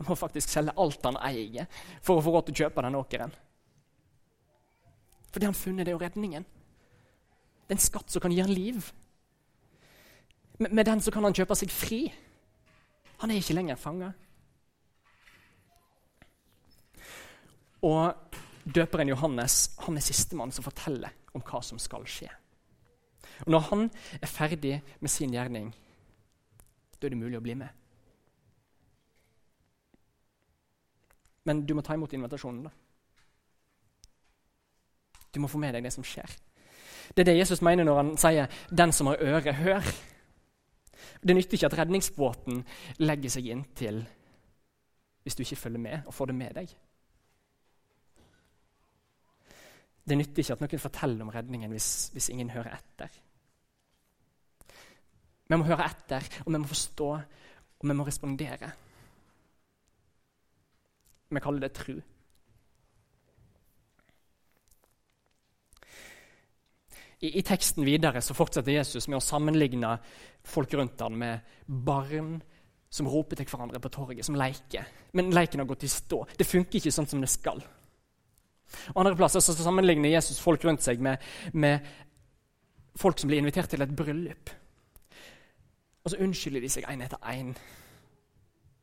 Han 0.01 0.09
må 0.09 0.17
faktisk 0.17 0.53
selge 0.53 0.77
alt 0.81 1.05
han 1.05 1.19
eier 1.29 1.67
for 2.01 2.19
å 2.19 2.25
få 2.25 2.33
råd 2.35 2.49
til 2.49 2.55
å 2.55 2.61
kjøpe 2.65 2.85
den 2.87 2.99
åkeren. 3.01 3.35
For 5.31 5.41
det 5.41 5.49
han 5.51 5.57
funnet, 5.57 5.87
det 5.87 5.93
er 5.93 5.99
jo 5.99 6.05
redningen. 6.05 6.47
Det 7.67 7.75
er 7.75 7.79
en 7.79 7.85
skatt 7.85 8.11
som 8.11 8.23
kan 8.23 8.33
gi 8.35 8.41
han 8.43 8.53
liv. 8.53 8.87
Med, 10.59 10.73
med 10.73 10.89
den 10.89 11.01
så 11.01 11.13
kan 11.15 11.25
han 11.25 11.37
kjøpe 11.37 11.57
seg 11.57 11.73
fri. 11.73 12.01
Han 13.23 13.31
er 13.31 13.41
ikke 13.41 13.57
lenger 13.57 13.81
fanga. 13.81 14.11
Og 17.87 18.30
Døperen 18.75 19.09
Johannes 19.09 19.75
han 19.85 19.97
er 19.97 20.05
sistemann 20.05 20.53
som 20.53 20.65
forteller 20.65 21.15
om 21.35 21.43
hva 21.43 21.63
som 21.65 21.79
skal 21.79 22.07
skje. 22.07 22.29
Og 23.47 23.51
Når 23.55 23.61
han 23.71 23.91
er 24.21 24.27
ferdig 24.27 24.83
med 25.01 25.11
sin 25.11 25.33
gjerning, 25.33 25.71
da 27.01 27.07
er 27.07 27.15
det 27.15 27.19
mulig 27.19 27.39
å 27.39 27.45
bli 27.45 27.55
med. 27.55 27.69
Men 31.49 31.65
du 31.67 31.75
må 31.75 31.83
ta 31.83 31.97
imot 31.97 32.13
invitasjonen. 32.13 32.65
da. 32.65 32.71
Du 35.33 35.41
må 35.41 35.49
få 35.49 35.59
med 35.59 35.75
deg 35.75 35.85
det 35.85 35.93
som 35.93 36.05
skjer. 36.05 36.29
Det 37.17 37.23
er 37.23 37.33
det 37.33 37.39
Jesus 37.39 37.63
mener 37.63 37.85
når 37.85 37.97
han 37.97 38.17
sier 38.17 38.47
'den 38.71 38.93
som 38.93 39.07
har 39.07 39.17
øre, 39.21 39.53
hør'. 39.53 39.95
Det 41.27 41.37
nytter 41.37 41.55
ikke 41.55 41.67
at 41.67 41.79
redningsbåten 41.79 42.65
legger 42.99 43.31
seg 43.31 43.47
inntil 43.47 44.07
hvis 45.23 45.35
du 45.35 45.43
ikke 45.43 45.57
følger 45.57 45.79
med 45.79 46.01
og 46.07 46.15
får 46.15 46.27
det 46.27 46.35
med 46.35 46.55
deg. 46.55 46.69
Det 50.11 50.17
nytter 50.19 50.43
ikke 50.43 50.55
at 50.57 50.63
noen 50.65 50.83
forteller 50.83 51.23
om 51.23 51.31
redningen 51.31 51.71
hvis, 51.71 52.11
hvis 52.11 52.33
ingen 52.35 52.51
hører 52.51 52.75
etter. 52.75 53.13
Vi 55.51 55.59
må 55.59 55.67
høre 55.67 55.87
etter, 55.87 56.27
og 56.43 56.51
vi 56.51 56.59
må 56.59 56.67
forstå, 56.71 57.11
og 57.79 57.87
vi 57.87 57.95
må 57.95 58.07
respondere. 58.07 58.73
Vi 61.31 61.43
kaller 61.43 61.63
det 61.63 61.73
tru. 61.79 61.95
I, 67.21 67.29
I, 67.29 67.43
teksten 67.47 67.87
videre 67.87 68.23
så 68.25 68.35
fortsetter 68.35 68.75
Jesus 68.75 69.07
med 69.07 69.21
å 69.21 69.23
sammenligne 69.25 69.93
folk 70.43 70.73
rundt 70.75 71.03
ham 71.05 71.19
med 71.23 71.51
barn 71.67 72.39
som 72.91 73.07
roper 73.07 73.39
til 73.39 73.47
hverandre 73.47 73.79
på 73.83 73.93
torget, 73.95 74.27
som 74.27 74.39
leker. 74.39 74.89
Men 75.15 75.31
leken 75.35 75.63
har 75.63 75.71
gått 75.71 75.87
i 75.87 75.93
stå. 75.93 76.25
Det 76.35 76.49
funker 76.49 76.81
ikke 76.81 76.95
sånn 76.95 77.11
som 77.11 77.23
det 77.23 77.31
skal. 77.31 77.63
Og 78.95 79.03
andre 79.03 79.17
plasser 79.17 79.43
så 79.45 79.55
sammenligner 79.57 80.13
Jesus 80.15 80.41
folk 80.41 80.65
rundt 80.65 80.83
seg 80.85 81.03
med, 81.03 81.17
med 81.53 81.79
folk 82.97 83.19
som 83.19 83.31
blir 83.31 83.43
invitert 83.43 83.71
til 83.71 83.83
et 83.83 83.97
bryllup. 83.97 84.51
Og 86.05 86.11
så 86.11 86.21
unnskylder 86.21 86.65
de 86.65 86.73
seg 86.73 86.87
én 86.89 87.05
etter 87.05 87.21
én 87.29 87.53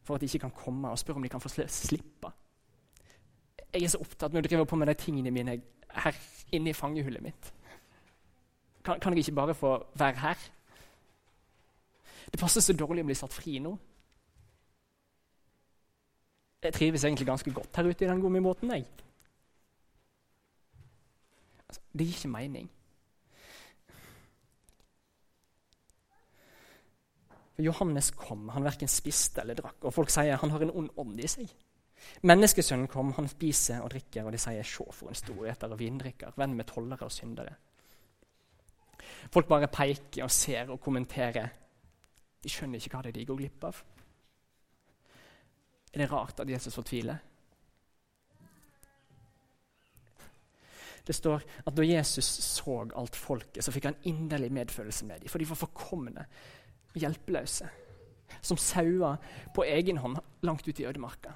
for 0.07 0.15
at 0.15 0.21
de 0.21 0.29
ikke 0.29 0.45
kan 0.45 0.55
komme, 0.55 0.89
og 0.89 0.99
spør 0.99 1.19
om 1.19 1.23
de 1.25 1.29
kan 1.29 1.41
få 1.43 1.49
slippe. 1.49 2.31
Jeg 3.73 3.83
er 3.83 3.91
så 3.91 3.99
opptatt 3.99 4.33
med 4.33 4.45
å 4.45 4.47
drive 4.47 4.65
på 4.65 4.77
med 4.79 4.87
de 4.87 4.93
tingene 4.95 5.33
mine 5.35 5.57
her 5.97 6.19
inne 6.55 6.71
i 6.71 6.77
fangehullet 6.77 7.23
mitt. 7.23 7.49
Kan, 8.85 9.01
kan 9.03 9.13
jeg 9.13 9.25
ikke 9.25 9.35
bare 9.35 9.55
få 9.55 9.73
være 9.99 10.21
her? 10.21 10.45
Det 12.31 12.39
passer 12.39 12.63
så 12.63 12.75
dårlig 12.75 13.03
å 13.03 13.09
bli 13.09 13.17
satt 13.19 13.35
fri 13.35 13.57
nå. 13.63 13.73
Jeg 16.63 16.73
trives 16.73 17.03
egentlig 17.03 17.27
ganske 17.27 17.51
godt 17.53 17.75
her 17.77 17.91
ute 17.91 18.05
i 18.05 18.07
den 18.07 18.21
gummibåten. 18.21 18.71
jeg. 18.71 18.85
Altså, 21.69 21.81
det 21.93 22.07
gir 22.07 22.15
ikke 22.15 22.33
mening. 22.33 22.71
For 27.57 27.65
Johannes 27.65 28.11
kom, 28.13 28.49
han 28.53 28.65
verken 28.67 28.91
spiste 28.91 29.41
eller 29.41 29.57
drakk, 29.57 29.79
og 29.81 29.93
folk 29.93 30.11
sier 30.13 30.37
han 30.37 30.53
har 30.53 30.61
en 30.61 30.75
ond 30.77 30.91
ånd 31.01 31.19
i 31.19 31.29
seg. 31.31 31.53
Menneskesønnen 32.21 32.87
kom, 32.87 33.11
han 33.17 33.27
spiser 33.31 33.81
og 33.81 33.89
drikker, 33.91 34.23
og 34.23 34.31
de 34.31 34.37
sier 34.37 34.63
'se 34.63 34.85
for 34.91 35.09
en 35.09 35.15
storheter 35.15 35.71
og 35.71 35.79
vindrikker', 35.79 36.37
venn 36.37 36.53
med 36.53 36.65
tollere 36.65 37.05
og 37.05 37.11
syndere. 37.11 37.55
Folk 39.31 39.47
bare 39.47 39.67
peker 39.67 40.23
og 40.23 40.31
ser 40.31 40.69
og 40.69 40.79
kommenterer. 40.81 41.49
De 42.43 42.49
skjønner 42.49 42.75
ikke 42.79 42.95
hva 42.95 43.01
det 43.01 43.09
er 43.09 43.19
de 43.19 43.25
går 43.25 43.37
glipp 43.37 43.63
av. 43.63 43.83
Er 45.93 45.97
det 45.97 46.11
rart 46.11 46.39
at 46.39 46.49
Jesus 46.49 46.75
fortviler? 46.75 47.17
Det 51.07 51.15
står 51.15 51.43
at 51.65 51.75
da 51.75 51.85
Jesus 51.87 52.27
så 52.43 52.81
alt 52.99 53.15
folket, 53.15 53.63
så 53.63 53.71
fikk 53.71 53.87
han 53.87 53.99
inderlig 54.09 54.49
medfølelse 54.51 55.07
med 55.07 55.23
dem. 55.23 55.31
For 55.31 55.39
de 55.39 55.47
var 55.47 55.59
forkomne 55.59 56.25
og 56.91 56.99
hjelpeløse. 56.99 57.69
Som 58.43 58.59
sauer 58.59 59.21
på 59.55 59.63
egen 59.63 60.01
hånd 60.03 60.19
langt 60.43 60.67
ute 60.67 60.83
i 60.83 60.87
ødemarka. 60.89 61.31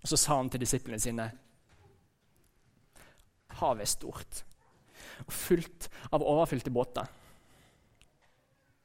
Og 0.00 0.08
så 0.08 0.16
sa 0.20 0.38
han 0.38 0.48
til 0.52 0.64
disiplene 0.64 1.00
sine 1.00 1.30
Havet 3.54 3.84
er 3.84 3.88
stort 3.88 4.40
og 5.24 5.32
fullt 5.32 5.86
av 6.10 6.24
overfylte 6.26 6.72
båter. 6.74 7.06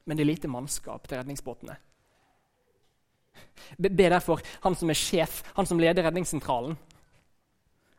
Men 0.06 0.16
det 0.16 0.22
er 0.22 0.30
lite 0.30 0.50
mannskap 0.52 1.08
til 1.08 1.18
redningsbåtene. 1.18 1.74
Be 3.80 3.90
derfor 4.10 4.42
han 4.64 4.76
som 4.78 4.90
er 4.92 4.98
sjef, 4.98 5.40
han 5.56 5.66
som 5.66 5.80
leder 5.80 6.06
redningssentralen, 6.06 6.76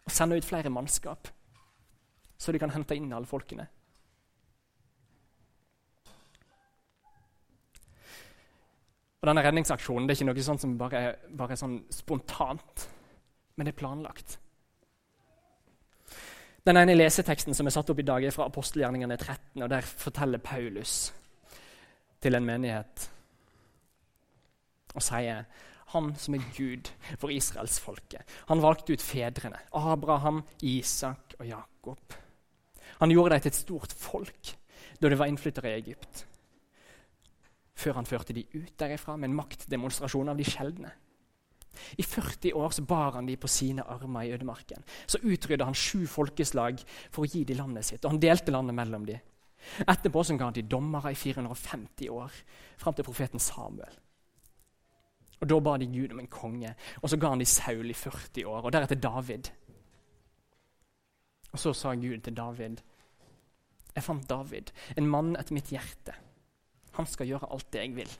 og 0.05 0.11
sende 0.11 0.37
ut 0.37 0.47
flere 0.47 0.71
mannskap, 0.73 1.29
så 2.37 2.51
de 2.51 2.59
kan 2.59 2.73
hente 2.73 2.97
inn 2.97 3.11
alle 3.13 3.29
folkene. 3.29 3.67
Og 9.21 9.27
Denne 9.29 9.43
redningsaksjonen 9.45 10.07
det 10.07 10.15
er 10.15 10.19
ikke 10.23 10.31
noe 10.31 10.43
sånt 10.45 10.63
som 10.63 10.77
bare, 10.79 11.01
bare 11.37 11.53
er 11.53 11.59
sånn 11.61 11.83
spontant, 11.93 12.87
men 13.55 13.67
det 13.67 13.75
er 13.75 13.81
planlagt. 13.83 14.39
Den 16.65 16.77
ene 16.77 16.95
leseteksten 16.97 17.57
som 17.57 17.69
er 17.69 17.73
satt 17.73 17.89
opp 17.93 18.01
i 18.01 18.05
dag, 18.05 18.25
er 18.25 18.33
fra 18.33 18.47
apostelgjerningene 18.49 19.17
13. 19.17 19.61
og 19.61 19.69
Der 19.69 19.85
forteller 19.85 20.41
Paulus 20.41 21.11
til 22.21 22.37
en 22.37 22.45
menighet 22.45 23.07
og 24.91 25.01
sier 25.05 25.45
han 25.91 26.13
som 26.19 26.35
er 26.35 26.47
Gud 26.55 26.89
for 27.19 27.33
israelsfolket. 27.33 28.23
Han 28.49 28.63
valgte 28.63 28.95
ut 28.95 29.03
fedrene. 29.03 29.59
Abraham, 29.75 30.43
Isak 30.61 31.35
og 31.39 31.47
Jakob. 31.47 32.17
Han 33.01 33.11
gjorde 33.11 33.35
dem 33.35 33.45
til 33.45 33.53
et 33.53 33.61
stort 33.61 33.95
folk 33.97 34.55
da 35.01 35.09
de 35.09 35.17
var 35.17 35.29
innflyttere 35.29 35.71
i 35.71 35.79
Egypt. 35.79 36.25
Før 37.73 37.97
han 37.97 38.05
førte 38.05 38.35
de 38.37 38.45
ut 38.53 38.73
derifra 38.77 39.15
med 39.17 39.31
en 39.31 39.39
maktdemonstrasjon 39.39 40.29
av 40.29 40.37
de 40.37 40.45
sjeldne. 40.45 40.91
I 41.97 42.03
40 42.03 42.53
år 42.53 42.75
så 42.75 42.83
bar 42.85 43.15
han 43.15 43.25
de 43.25 43.37
på 43.39 43.49
sine 43.49 43.83
armer 43.87 44.27
i 44.27 44.33
ødemarken. 44.35 44.83
Så 45.07 45.21
utrydda 45.23 45.65
han 45.65 45.77
sju 45.77 46.05
folkeslag 46.09 46.81
for 47.09 47.23
å 47.23 47.31
gi 47.31 47.43
de 47.47 47.57
landet 47.57 47.87
sitt, 47.87 48.03
og 48.03 48.13
han 48.13 48.21
delte 48.21 48.53
landet 48.53 48.77
mellom 48.77 49.07
de. 49.07 49.17
Etterpå 49.87 50.23
så 50.25 50.35
ga 50.37 50.49
han 50.49 50.57
de 50.57 50.67
dommere 50.67 51.13
i 51.13 51.17
450 51.17 52.09
år, 52.13 52.37
fram 52.81 52.97
til 52.97 53.07
profeten 53.07 53.41
Samuel. 53.41 53.93
Og 55.41 55.49
Da 55.49 55.59
ba 55.59 55.77
de 55.77 55.87
Gud 55.89 56.11
om 56.13 56.19
en 56.19 56.27
konge, 56.27 56.75
og 57.01 57.09
så 57.09 57.17
ga 57.17 57.29
han 57.29 57.39
de 57.39 57.45
Saul 57.45 57.89
i 57.89 57.93
40 57.93 58.45
år, 58.45 58.61
og 58.61 58.73
deretter 58.73 58.95
David. 58.95 59.49
Og 61.51 61.59
Så 61.59 61.73
sa 61.73 61.93
Gud 61.95 62.21
til 62.21 62.37
David 62.37 62.77
Jeg 63.95 64.03
fant 64.03 64.29
David, 64.29 64.71
en 64.97 65.07
mann 65.07 65.35
etter 65.35 65.53
mitt 65.53 65.67
hjerte. 65.67 66.13
Han 66.93 67.05
skal 67.05 67.27
gjøre 67.27 67.51
alt 67.51 67.73
det 67.73 67.81
jeg 67.81 67.95
vil. 67.95 68.13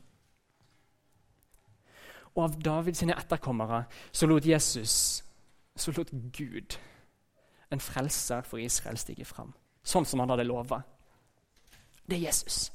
Og 2.36 2.44
av 2.44 2.58
Davids 2.64 3.04
etterkommere 3.04 3.86
så 4.12 4.28
lot 4.28 4.46
Jesus, 4.46 5.24
så 5.76 5.92
lot 5.92 6.12
Gud, 6.12 6.78
en 7.72 7.80
frelser 7.80 8.42
for 8.42 8.58
Israel, 8.58 8.98
stige 8.98 9.26
fram. 9.26 9.54
Sånn 9.84 10.06
som 10.06 10.20
han 10.20 10.30
hadde 10.30 10.44
lova. 10.44 10.82
Det 12.06 12.18
er 12.18 12.28
Jesus. 12.28 12.72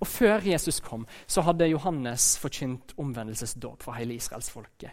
Og 0.00 0.06
Før 0.06 0.44
Jesus 0.44 0.80
kom, 0.80 1.06
så 1.26 1.44
hadde 1.46 1.68
Johannes 1.68 2.34
forkynt 2.38 2.94
omvendelsesdåp 2.98 3.82
for 3.82 3.98
hele 3.98 4.14
israelsfolket. 4.14 4.90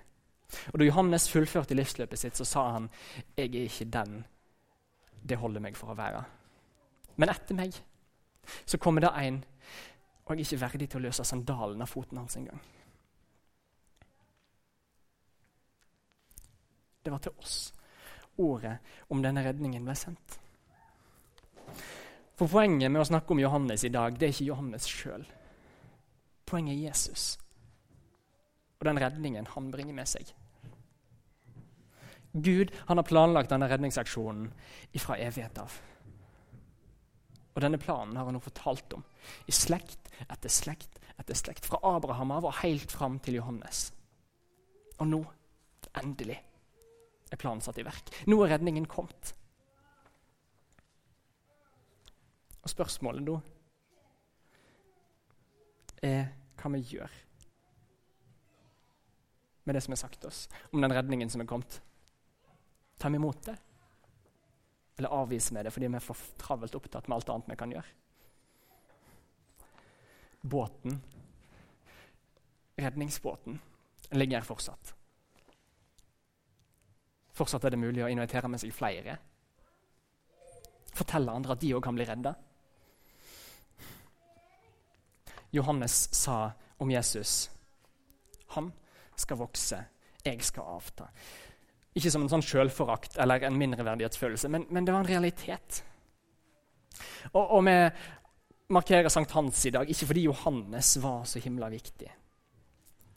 Og 0.74 0.80
Da 0.80 0.86
Johannes 0.86 1.30
fullførte 1.32 1.76
livsløpet 1.76 2.20
sitt, 2.20 2.38
så 2.38 2.46
sa 2.46 2.67
han 2.72 2.89
jeg 3.38 3.56
er 3.56 3.70
ikke 3.70 3.91
den 3.91 4.24
det 5.22 5.38
holder 5.38 5.62
meg 5.62 5.78
for 5.78 5.94
å 5.94 5.98
være. 5.98 6.24
Men 7.22 7.30
etter 7.30 7.58
meg 7.58 7.76
så 8.65 8.80
kommer 8.82 9.04
det 9.06 9.12
en, 9.22 9.44
og 10.26 10.34
jeg 10.34 10.39
er 10.39 10.48
ikke 10.48 10.62
verdig 10.63 10.88
til 10.89 11.02
å 11.02 11.06
løse 11.08 11.26
sandalen 11.28 11.84
av 11.84 11.91
foten 11.91 12.17
hans 12.17 12.38
engang. 12.39 12.62
Det 17.02 17.12
var 17.13 17.22
til 17.22 17.38
oss 17.41 17.74
ordet 18.41 18.78
om 19.10 19.22
denne 19.22 19.44
redningen 19.46 19.86
ble 19.86 19.96
sendt. 19.98 20.38
For 22.42 22.50
Poenget 22.50 22.90
med 22.90 23.04
å 23.04 23.06
snakke 23.06 23.36
om 23.36 23.40
Johannes 23.44 23.86
i 23.86 23.94
dag 23.94 24.16
det 24.18 24.26
er 24.26 24.34
ikke 24.34 24.50
Johannes 24.50 24.90
sjøl. 24.90 25.28
Poenget 26.50 26.74
er 26.74 26.84
Jesus 26.90 27.26
og 28.82 28.88
den 28.90 28.98
redningen 28.98 29.46
han 29.54 29.70
bringer 29.70 29.94
med 29.94 30.10
seg. 30.10 30.32
Gud 32.34 32.72
han 32.88 32.98
har 32.98 33.06
planlagt 33.06 33.52
denne 33.52 33.68
redningsaksjonen 33.70 34.48
fra 35.04 35.20
evighet 35.22 35.60
av. 35.62 35.76
Og 37.52 37.60
Denne 37.62 37.78
planen 37.78 38.16
har 38.18 38.26
han 38.26 38.34
nå 38.34 38.42
fortalt 38.42 38.96
om 38.98 39.04
i 39.46 39.54
slekt 39.54 40.10
etter 40.24 40.50
slekt 40.50 40.98
etter 41.22 41.38
slekt. 41.38 41.68
Fra 41.68 41.78
Abraham 41.86 42.34
av 42.34 42.48
og 42.50 42.58
helt 42.64 42.90
fram 42.90 43.20
til 43.22 43.38
Johannes. 43.38 43.92
Og 44.98 45.12
nå, 45.12 45.20
endelig, 46.02 46.40
er 47.30 47.38
planen 47.38 47.62
satt 47.62 47.78
i 47.78 47.86
verk. 47.86 48.10
Nå 48.26 48.40
er 48.42 48.56
redningen 48.56 48.90
kommet. 48.90 49.36
Og 52.62 52.71
spørsmålet 52.82 53.28
da 53.28 53.38
er 56.02 56.32
hva 56.58 56.72
vi 56.74 56.82
gjør 56.96 57.20
med 59.63 59.78
det 59.78 59.84
som 59.86 59.94
er 59.94 60.02
sagt 60.02 60.26
oss 60.26 60.48
om 60.72 60.82
den 60.82 60.94
redningen 60.94 61.30
som 61.30 61.44
er 61.44 61.50
kommet. 61.50 61.78
Tar 62.98 63.13
vi 63.13 63.20
imot 63.22 63.46
det? 63.46 63.56
Eller 64.98 65.13
avviser 65.13 65.56
vi 65.56 65.63
det 65.65 65.74
fordi 65.74 65.89
vi 65.89 66.00
er 66.00 66.06
for 66.06 66.17
travelt 66.41 66.76
opptatt 66.78 67.08
med 67.08 67.20
alt 67.20 67.30
annet 67.30 67.52
vi 67.54 67.60
kan 67.60 67.76
gjøre? 67.76 67.98
Båten, 70.41 70.98
redningsbåten, 72.82 73.60
ligger 74.17 74.41
her 74.41 74.48
fortsatt. 74.48 74.96
Fortsatt 77.38 77.65
er 77.70 77.76
det 77.76 77.84
mulig 77.84 78.02
å 78.04 78.10
invitere 78.10 78.50
med 78.50 78.62
seg 78.62 78.74
flere. 78.74 79.20
Fortelle 80.98 81.38
andre 81.38 81.54
at 81.54 81.62
de 81.62 81.76
òg 81.78 81.86
kan 81.86 81.96
bli 81.96 82.10
redda. 82.10 82.34
Johannes 85.52 86.08
sa 86.16 86.52
om 86.82 86.92
Jesus. 86.92 87.50
Han 88.56 88.72
skal 89.16 89.38
vokse, 89.38 89.84
jeg 90.24 90.44
skal 90.44 90.76
avta. 90.78 91.10
Ikke 91.96 92.12
som 92.12 92.24
en 92.24 92.32
sånn 92.32 92.46
sjølforakt 92.46 93.18
eller 93.20 93.44
en 93.46 93.60
mindreverdighetsfølelse, 93.60 94.50
men, 94.52 94.66
men, 94.72 94.88
det 94.88 94.96
var 94.96 95.04
en 95.04 95.12
realitet. 95.12 95.82
Og, 97.34 97.44
og 97.44 97.64
vi 97.68 97.76
markerer 98.72 99.12
Sankt 99.12 99.36
Hans 99.36 99.66
i 99.68 99.74
dag 99.76 99.90
ikke 99.92 100.08
fordi 100.14 100.28
Johannes 100.30 100.96
var 101.04 101.26
så 101.28 101.42
himla 101.44 101.68
viktig. 101.72 102.12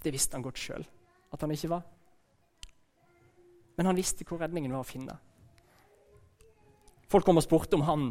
Det 0.02 0.12
visste 0.12 0.36
han 0.36 0.44
godt 0.44 0.60
sjøl 0.60 0.84
at 1.34 1.42
han 1.42 1.54
ikke 1.54 1.70
var. 1.70 1.84
Men 3.78 3.90
han 3.90 3.98
visste 3.98 4.26
hvor 4.26 4.42
redningen 4.42 4.74
var 4.74 4.84
å 4.84 4.88
finne. 4.88 5.16
Folk 7.10 7.26
kom 7.26 7.38
og 7.38 7.46
spurte 7.46 7.78
om 7.78 7.86
han 7.86 8.08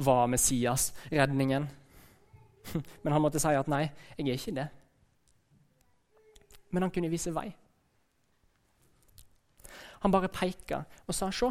var 0.00 0.28
Messias, 0.32 0.90
redningen. 1.12 1.68
Men 3.02 3.12
han 3.12 3.22
måtte 3.22 3.40
si 3.42 3.54
at 3.54 3.70
nei, 3.70 3.86
jeg 4.18 4.28
er 4.28 4.40
ikke 4.40 4.56
det. 4.56 4.66
Men 6.70 6.86
han 6.86 6.92
kunne 6.92 7.10
vise 7.12 7.34
vei. 7.34 7.48
Han 10.02 10.12
bare 10.12 10.28
peka 10.28 10.82
og 11.06 11.14
sa 11.14 11.30
se, 11.32 11.50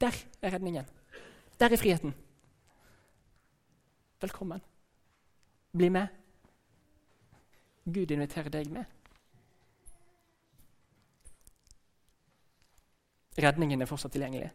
der 0.00 0.14
er 0.42 0.54
redningen. 0.54 0.86
Der 1.60 1.72
er 1.72 1.80
friheten. 1.80 2.14
Velkommen. 4.20 4.60
Bli 5.76 5.88
med. 5.88 6.06
Gud 7.84 8.10
inviterer 8.10 8.50
deg 8.50 8.70
med. 8.72 8.84
Redningen 13.38 13.82
er 13.82 13.88
fortsatt 13.88 14.12
tilgjengelig. 14.16 14.50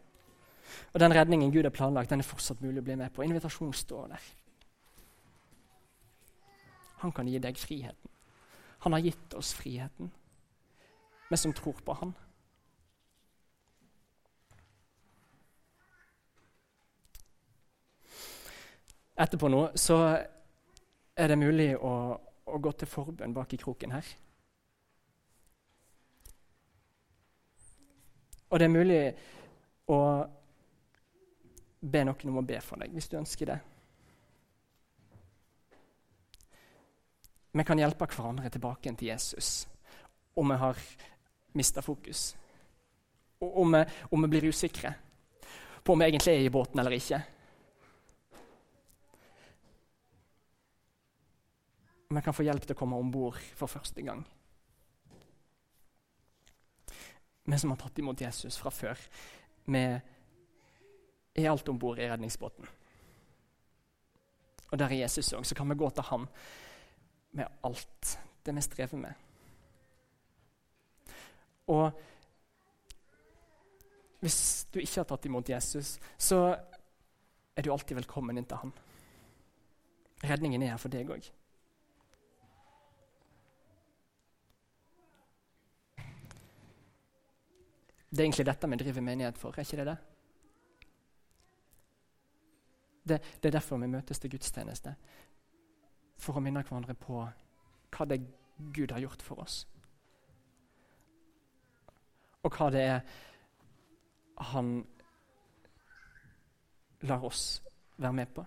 Og 0.92 1.00
den 1.00 1.14
redningen 1.14 1.52
Gud 1.52 1.64
har 1.64 1.74
planlagt, 1.74 2.10
den 2.10 2.20
er 2.20 2.26
fortsatt 2.26 2.60
mulig 2.60 2.82
å 2.82 2.86
bli 2.86 2.96
med 2.98 3.12
på. 3.14 3.22
Invitasjonen 3.24 3.74
står 3.76 4.10
der. 4.12 4.30
Han 7.02 7.12
kan 7.12 7.28
gi 7.28 7.38
deg 7.42 7.58
friheten. 7.58 8.10
Han 8.82 8.94
har 8.94 9.02
gitt 9.02 9.34
oss 9.34 9.52
friheten, 9.54 10.10
vi 11.30 11.36
som 11.36 11.52
tror 11.54 11.78
på 11.84 11.94
Han. 12.00 12.14
Etterpå 19.22 19.48
nå 19.48 19.62
så 19.78 19.98
er 21.14 21.28
det 21.28 21.38
mulig 21.38 21.68
å, 21.76 21.92
å 22.46 22.58
gå 22.58 22.72
til 22.72 22.90
forbønn 22.90 23.34
bak 23.36 23.52
i 23.54 23.60
kroken 23.60 23.92
her. 23.94 24.06
Og 28.50 28.58
det 28.58 28.66
er 28.66 28.72
mulig 28.72 29.02
å 29.88 30.00
be 31.82 32.02
noen 32.06 32.32
om 32.32 32.40
å 32.42 32.46
be 32.46 32.58
for 32.64 32.82
deg, 32.82 32.92
hvis 32.94 33.10
du 33.12 33.18
ønsker 33.20 33.52
det. 33.52 33.60
Vi 37.52 37.64
kan 37.64 37.78
hjelpe 37.78 38.08
hverandre 38.08 38.48
tilbake 38.50 38.94
til 38.96 39.08
Jesus 39.08 39.68
om 40.34 40.48
vi 40.48 40.56
har 40.56 40.78
mista 41.52 41.82
fokus. 41.84 42.36
Og 43.44 43.58
om 43.62 43.74
vi, 43.76 43.84
om 44.10 44.22
vi 44.22 44.30
blir 44.32 44.48
usikre 44.48 44.94
på 45.82 45.92
om 45.92 45.98
vi 45.98 46.06
egentlig 46.06 46.32
er 46.32 46.46
i 46.46 46.50
båten 46.50 46.80
eller 46.80 46.94
ikke. 46.94 47.18
Vi 52.12 52.22
kan 52.22 52.36
få 52.36 52.44
hjelp 52.46 52.64
til 52.64 52.76
å 52.76 52.78
komme 52.78 53.00
om 53.00 53.10
bord 53.10 53.40
for 53.58 53.70
første 53.72 54.04
gang. 54.04 54.22
Vi 57.42 57.58
som 57.58 57.72
har 57.72 57.80
tatt 57.80 57.98
imot 57.98 58.20
Jesus 58.22 58.56
fra 58.60 58.70
før, 58.70 59.00
vi 59.66 59.82
er 61.34 61.50
alt 61.50 61.68
om 61.68 61.80
bord 61.80 61.98
i 61.98 62.06
redningsbåten. 62.06 62.68
Og 64.70 64.78
der 64.78 64.86
er 64.86 65.02
Jesus 65.02 65.32
òg, 65.34 65.44
så 65.44 65.56
kan 65.58 65.68
vi 65.68 65.80
gå 65.80 65.90
til 65.90 66.06
ham 66.06 66.28
med 67.32 67.48
alt 67.64 68.16
det 68.44 68.54
vi 68.54 68.64
strever 68.64 68.98
med. 68.98 69.12
Og 71.72 71.90
hvis 74.22 74.38
du 74.70 74.78
ikke 74.78 75.00
har 75.00 75.08
tatt 75.10 75.26
imot 75.26 75.48
Jesus, 75.50 75.96
så 76.18 76.40
er 77.56 77.64
du 77.64 77.72
alltid 77.72 77.98
velkommen 77.98 78.38
inn 78.38 78.46
til 78.48 78.60
han. 78.60 78.74
Redningen 80.22 80.62
er 80.62 80.74
her 80.74 80.80
for 80.80 80.92
deg 80.92 81.10
òg. 81.10 81.26
Det 88.12 88.20
er 88.20 88.26
egentlig 88.28 88.46
dette 88.46 88.68
vi 88.68 88.76
driver 88.76 89.04
menighet 89.08 89.38
for, 89.40 89.56
er 89.56 89.64
ikke 89.64 89.80
det 89.80 89.88
det? 89.88 89.98
Det, 93.02 93.18
det 93.42 93.48
er 93.48 93.56
derfor 93.56 93.80
vi 93.80 93.88
møtes 93.90 94.20
til 94.20 94.30
gudstjeneste. 94.30 94.94
For 96.22 96.38
å 96.38 96.42
minne 96.44 96.62
hverandre 96.62 96.94
på 96.94 97.24
hva 97.92 98.06
det 98.08 98.20
er 98.20 98.70
Gud 98.72 98.94
har 98.94 99.02
gjort 99.02 99.22
for 99.26 99.42
oss. 99.42 99.62
Og 102.42 102.54
hva 102.54 102.70
det 102.74 102.82
er 102.86 103.02
han 104.52 104.72
lar 107.02 107.24
oss 107.26 107.62
være 107.98 108.12
med 108.12 108.34
på. 108.34 108.46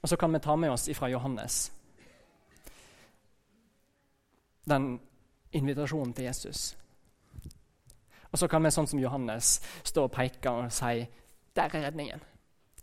Og 0.00 0.08
så 0.08 0.16
kan 0.16 0.32
vi 0.32 0.38
ta 0.40 0.56
med 0.56 0.72
oss 0.72 0.88
ifra 0.88 1.10
Johannes 1.10 1.68
den 4.70 5.00
invitasjonen 5.52 6.12
til 6.14 6.24
Jesus. 6.24 6.76
Og 8.30 8.38
så 8.38 8.48
kan 8.48 8.62
vi 8.62 8.70
sånn 8.70 8.86
som 8.86 9.00
Johannes 9.02 9.58
stå 9.82 10.06
og 10.06 10.12
peke 10.14 10.50
og 10.50 10.70
si 10.74 11.06
der 11.56 11.72
er 11.74 11.88
redningen. 11.88 12.20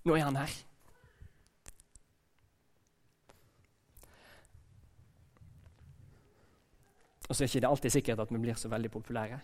Nå 0.03 0.15
er 0.15 0.27
han 0.27 0.35
her. 0.35 0.55
Og 7.27 7.35
så 7.35 7.43
er 7.43 7.47
ikke 7.49 7.61
det 7.63 7.69
alltid 7.69 7.91
sikkert 7.91 8.19
at 8.23 8.31
vi 8.31 8.39
blir 8.39 8.55
så 8.55 8.69
veldig 8.71 8.91
populære. 8.91 9.39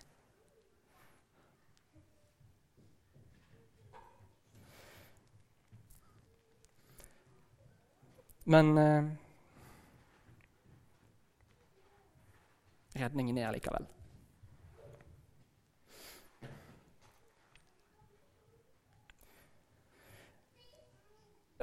Men 8.46 8.78
eh, 8.78 9.04
redningen 13.00 13.38
er 13.38 13.52
likevel. 13.56 13.88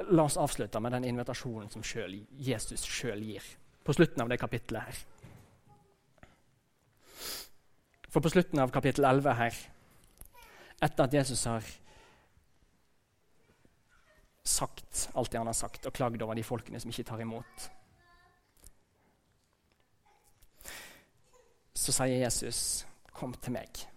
La 0.09 0.23
oss 0.23 0.37
avslutte 0.37 0.79
med 0.79 0.91
den 0.91 1.05
invitasjonen 1.11 1.69
som 1.69 1.83
selv, 1.83 2.25
Jesus 2.37 2.85
sjøl 2.87 3.21
gir 3.23 3.45
på 3.83 3.93
slutten 3.93 4.21
av 4.23 4.29
det 4.29 4.39
kapittelet 4.41 4.87
her. 4.87 5.01
For 8.11 8.21
på 8.21 8.31
slutten 8.33 8.59
av 8.59 8.73
kapittel 8.73 9.05
11 9.07 9.35
her, 9.39 9.59
etter 10.81 11.05
at 11.05 11.13
Jesus 11.13 11.45
har 11.47 11.67
sagt 14.43 15.09
alt 15.15 15.31
det 15.31 15.39
han 15.39 15.47
har 15.47 15.57
sagt, 15.57 15.85
og 15.85 15.93
klagd 15.93 16.21
over 16.21 16.35
de 16.35 16.43
folkene 16.43 16.81
som 16.81 16.91
ikke 16.91 17.07
tar 17.07 17.21
imot 17.23 17.69
så 21.81 21.93
sier 21.95 22.21
Jesus, 22.21 22.85
'Kom 23.13 23.33
til 23.33 23.53
meg', 23.53 23.87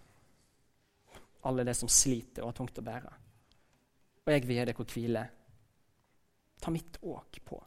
alle 1.43 1.63
de 1.63 1.73
som 1.73 1.89
sliter 1.89 2.41
og 2.41 2.47
har 2.47 2.57
tungt 2.57 2.79
å 2.79 2.81
bære. 2.81 3.13
Og 4.25 4.33
jeg 4.33 4.47
vil 4.47 4.57
gi 4.57 4.65
dere 4.65 4.85
hvile. 4.85 5.29
Ta 6.61 6.71
mitt 6.71 6.97
åk 7.01 7.39
på 7.45 7.61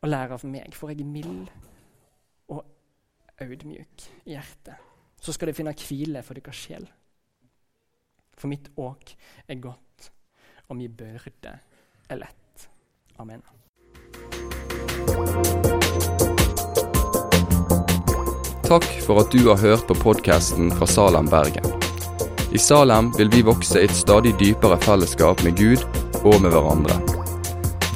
og 0.00 0.08
lær 0.08 0.32
av 0.32 0.44
meg, 0.48 0.72
for 0.76 0.92
jeg 0.92 1.02
er 1.02 1.08
mild 1.08 1.50
og 2.48 2.62
audmjuk 3.40 4.06
i 4.24 4.34
hjertet. 4.34 4.80
Så 5.20 5.34
skal 5.36 5.50
dere 5.50 5.58
finne 5.58 5.76
hvile 5.76 6.22
for 6.24 6.38
deres 6.38 6.56
sjel. 6.56 6.86
For 8.40 8.48
mitt 8.48 8.70
åk 8.80 9.12
er 9.44 9.60
godt, 9.60 10.10
og 10.68 10.78
min 10.80 10.94
byrde 10.96 11.58
er 12.08 12.22
lett. 12.22 12.68
Amen. 13.20 13.44
Takk 18.70 18.86
for 19.02 19.20
at 19.20 19.32
du 19.34 19.50
har 19.50 19.60
hørt 19.60 19.84
på 19.90 19.98
podkasten 19.98 20.70
fra 20.72 20.88
Salem, 20.88 21.28
Bergen. 21.28 21.66
I 22.54 22.58
Salem 22.58 23.12
vil 23.18 23.28
vi 23.34 23.44
vokse 23.44 23.82
i 23.82 23.90
et 23.90 23.94
stadig 23.94 24.32
dypere 24.40 24.80
fellesskap 24.80 25.44
med 25.44 25.58
Gud 25.58 25.84
og 26.24 26.38
med 26.40 26.54
hverandre. 26.54 27.09